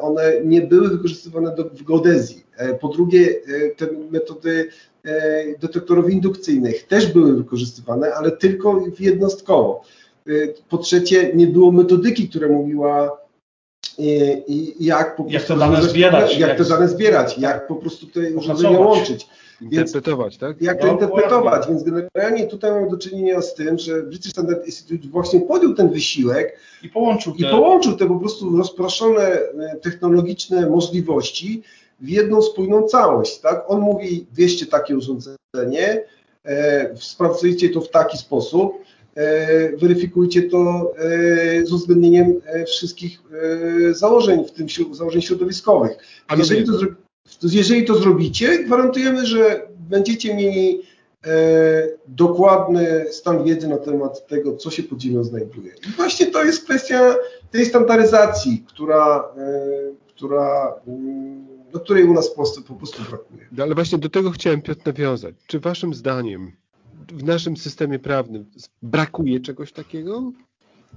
[0.00, 2.44] one nie były wykorzystywane do, w geodezji.
[2.56, 4.70] E, po drugie, e, te metody
[5.60, 9.82] detektorów indukcyjnych też były wykorzystywane, ale tylko jednostkowo.
[10.68, 13.18] Po trzecie, nie było metodyki, która mówiła,
[13.98, 14.42] y,
[14.80, 18.20] jak po jak to dane zbierać, jak, jak to dane zbierać, jak po prostu te
[18.32, 19.26] urządzenia łączyć.
[19.60, 20.62] Interpretować, tak?
[20.62, 24.66] Jak to no, interpretować, więc generalnie tutaj mamy do czynienia z tym, że British Standard
[24.66, 29.80] Institute właśnie podjął ten wysiłek i połączył te, i połączył te po prostu rozproszone y,
[29.82, 31.62] technologiczne możliwości
[32.00, 33.64] w jedną spójną całość, tak?
[33.68, 36.02] On mówi, wieście takie urządzenie,
[36.44, 38.72] e, sprawdzajcie to w taki sposób,
[39.16, 43.22] E, weryfikujcie to e, z uwzględnieniem e, wszystkich
[43.90, 45.98] założeń, w tym założeń środowiskowych.
[46.36, 46.72] Jeżeli to,
[47.42, 50.82] jeżeli to zrobicie, gwarantujemy, że będziecie mieli
[52.08, 55.72] dokładny stan wiedzy na temat tego, co się pod ziemią znajduje.
[55.88, 57.14] I właśnie to jest kwestia
[57.50, 59.24] tej standaryzacji, która,
[60.08, 63.46] która mm, do której u nas w Polsce po prostu brakuje.
[63.62, 65.34] Ale właśnie do tego chciałem Piotr nawiązać.
[65.46, 66.52] Czy waszym zdaniem
[67.08, 68.46] w naszym systemie prawnym
[68.82, 70.32] brakuje czegoś takiego?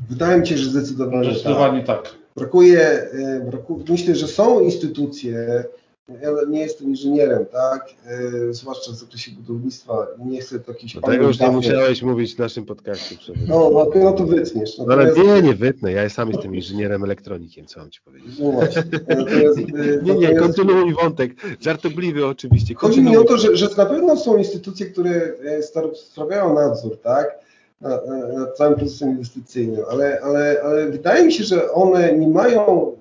[0.09, 2.03] Wydaje mi się, że zdecydowanie, zdecydowanie tak.
[2.03, 2.15] tak.
[2.35, 5.63] Brakuje, e, brakuje, myślę, że są instytucje,
[6.07, 7.89] ja nie jestem inżynierem, tak?
[8.07, 10.07] E, zwłaszcza w zakresie budownictwa.
[10.25, 11.01] Nie chcę takich.
[11.01, 13.15] Tego już nie musiałeś mówić w naszym podcaście.
[13.47, 14.77] No, no, no to wytniesz.
[14.77, 15.91] No, ale nie, nie wytnę.
[15.91, 18.39] Ja sam jestem inżynierem elektronikiem, co mam ci powiedzieć.
[18.39, 18.83] No właśnie.
[19.09, 19.63] Natomiast, e,
[20.03, 21.31] nie, nie, kontynuuj wątek.
[21.59, 22.75] Żartobliwy oczywiście.
[22.75, 25.63] Chodzi mi o to, że, że na pewno są instytucje, które e,
[25.95, 27.43] sprawiają nadzór, tak?
[27.81, 32.95] Nad, nad całym procesem inwestycyjnym, ale, ale, ale wydaje mi się, że one nie mają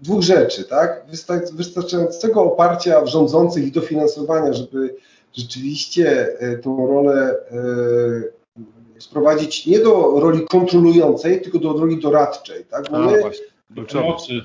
[0.00, 1.06] dwóch rzeczy, tak?
[1.52, 4.96] Wystarczającego oparcia w rządzących i dofinansowania, żeby
[5.32, 12.90] rzeczywiście e, tą rolę e, sprowadzić nie do roli kontrolującej, tylko do roli doradczej, tak?
[12.90, 13.22] Bo my.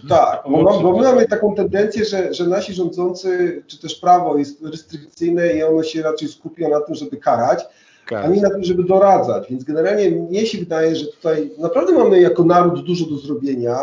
[0.10, 4.66] Tak, bo, bo, my mamy taką tendencję, że, że nasi rządzący, czy też prawo jest
[4.66, 7.64] restrykcyjne i ono się raczej skupia na tym, żeby karać,
[8.12, 9.50] a nie na tym, żeby doradzać.
[9.50, 13.78] Więc generalnie mnie się wydaje, że tutaj naprawdę mamy jako naród dużo do zrobienia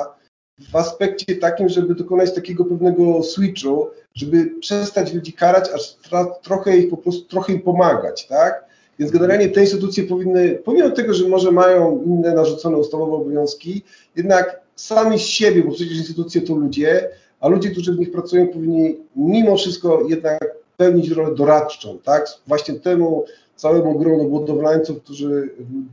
[0.60, 5.96] w aspekcie takim, żeby dokonać takiego pewnego switchu, żeby przestać ludzi karać, aż
[6.42, 8.64] trochę ich po prostu trochę im pomagać, tak?
[8.98, 13.82] Więc generalnie te instytucje powinny, pomimo tego, że może mają inne narzucone ustawowe obowiązki,
[14.16, 18.48] jednak sami z siebie, bo przecież instytucje to ludzie, a ludzie, którzy w nich pracują,
[18.48, 22.26] powinni mimo wszystko jednak pełnić rolę doradczą, tak?
[22.46, 23.24] Właśnie temu
[23.56, 25.50] całemu gronu budowlańców, którzy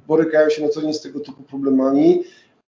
[0.08, 2.24] borykają się na co dzień z tego typu problemami,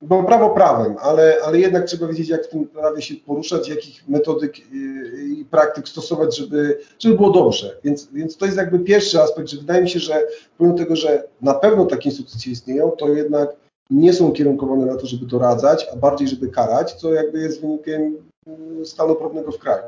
[0.03, 4.07] bo prawo prawem, ale, ale jednak trzeba wiedzieć, jak w tym prawie się poruszać, jakich
[4.07, 7.77] metodyk i, i praktyk stosować, żeby, żeby było dobrze.
[7.83, 10.27] Więc, więc to jest jakby pierwszy aspekt, że wydaje mi się, że
[10.57, 13.55] pomimo tego, że na pewno takie instytucje istnieją, to jednak
[13.89, 18.17] nie są ukierunkowane na to, żeby doradzać, a bardziej, żeby karać, co jakby jest wynikiem
[18.47, 19.83] mm, stanu prawnego w kraju.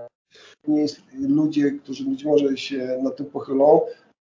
[1.20, 3.82] Ludzie, którzy być może się nad tym pochylą,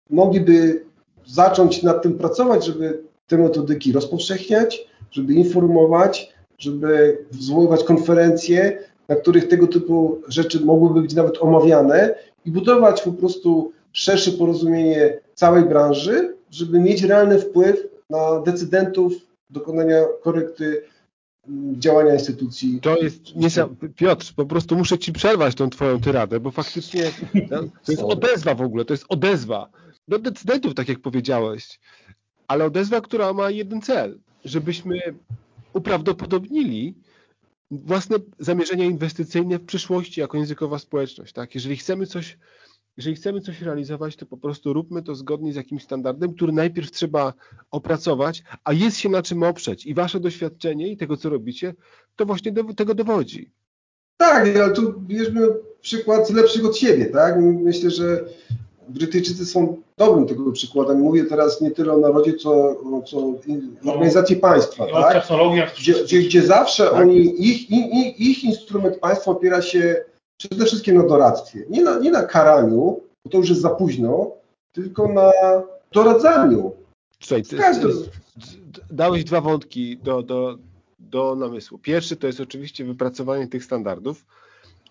[0.09, 0.85] mogliby
[1.25, 9.47] zacząć nad tym pracować, żeby te metodyki rozpowszechniać, żeby informować, żeby zwoływać konferencje, na których
[9.47, 12.15] tego typu rzeczy mogłyby być nawet omawiane
[12.45, 19.13] i budować po prostu szersze porozumienie całej branży, żeby mieć realny wpływ na decydentów
[19.49, 20.83] dokonania korekty
[21.47, 22.79] mm, działania instytucji.
[22.81, 23.89] To jest niesamowite.
[23.89, 27.03] Piotr, po prostu muszę Ci przerwać tą Twoją tyradę, bo faktycznie
[27.85, 29.69] to jest odezwa w ogóle, to jest odezwa
[30.07, 31.79] do decydentów, tak jak powiedziałeś,
[32.49, 34.99] ale odezwa, która ma jeden cel, żebyśmy
[35.73, 36.95] uprawdopodobnili
[37.71, 41.33] własne zamierzenia inwestycyjne w przyszłości jako językowa społeczność.
[41.33, 41.55] Tak?
[41.55, 42.37] Jeżeli chcemy coś
[42.97, 46.91] jeżeli chcemy coś realizować, to po prostu róbmy to zgodnie z jakimś standardem, który najpierw
[46.91, 47.33] trzeba
[47.71, 49.85] opracować, a jest się na czym oprzeć.
[49.85, 51.73] I wasze doświadczenie i tego, co robicie,
[52.15, 53.51] to właśnie do, tego dowodzi.
[54.17, 55.47] Tak, ale tu bierzmy
[55.81, 57.35] przykład lepszych od siebie, tak?
[57.41, 58.25] Myślę, że
[58.89, 60.99] Brytyjczycy są dobrym tego przykładem.
[60.99, 62.75] Mówię teraz nie tyle o narodzie, co,
[63.05, 63.33] co
[63.83, 64.87] no, organizacji państwa.
[64.87, 65.13] O tak?
[65.13, 65.75] technologiach.
[65.75, 66.93] Gdzie, gdzie, gdzie zawsze tak.
[66.93, 70.05] oni, ich, ich, ich instrument państwa opiera się
[70.37, 71.65] przede wszystkim na doradztwie.
[71.69, 74.31] Nie na, nie na karaniu, bo to już jest za późno,
[74.71, 75.31] tylko na
[75.91, 76.71] doradzaniu.
[77.19, 77.57] Słuchaj, ty,
[78.91, 80.57] dałeś dwa wątki do, do,
[80.99, 81.77] do namysłu.
[81.77, 84.25] Pierwszy to jest oczywiście wypracowanie tych standardów,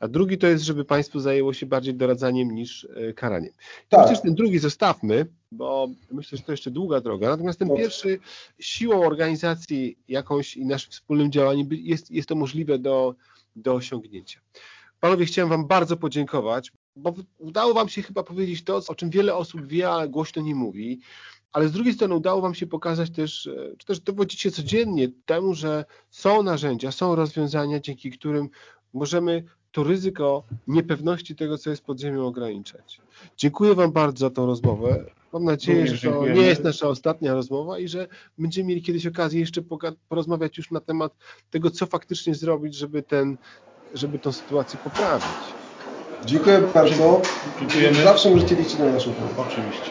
[0.01, 3.53] a drugi to jest, żeby państwo zajęło się bardziej doradzaniem niż e, karaniem.
[3.89, 4.01] Tak.
[4.01, 7.29] Myślę, że ten drugi zostawmy, bo myślę, że to jeszcze długa droga.
[7.29, 8.19] Natomiast ten pierwszy,
[8.59, 13.15] siłą organizacji jakąś i naszym wspólnym działaniem jest, jest to możliwe do,
[13.57, 14.41] do osiągnięcia.
[15.01, 19.35] Panowie, chciałem Wam bardzo podziękować, bo udało Wam się chyba powiedzieć to, o czym wiele
[19.35, 21.01] osób wie, ale głośno nie mówi.
[21.53, 25.55] Ale z drugiej strony udało Wam się pokazać też, e, czy też dowodzicie codziennie temu,
[25.55, 28.49] że są narzędzia, są rozwiązania, dzięki którym
[28.95, 29.45] możemy
[29.79, 33.01] to ryzyko niepewności tego, co jest pod ziemią, ograniczać.
[33.37, 35.05] Dziękuję Wam bardzo za tą rozmowę.
[35.33, 36.41] Mam nadzieję, Również że to dziękujemy.
[36.41, 38.07] nie jest nasza ostatnia rozmowa i że
[38.39, 39.63] będziemy mieli kiedyś okazję jeszcze
[40.09, 41.13] porozmawiać już na temat
[41.51, 43.37] tego, co faktycznie zrobić, żeby ten,
[43.95, 45.27] żeby tą sytuację poprawić.
[46.27, 47.23] Dziękuję bardzo.
[47.61, 48.03] Dziękujemy.
[48.03, 49.33] Zawsze możecie liczyć na naszą pomoc.
[49.53, 49.91] Oczywiście.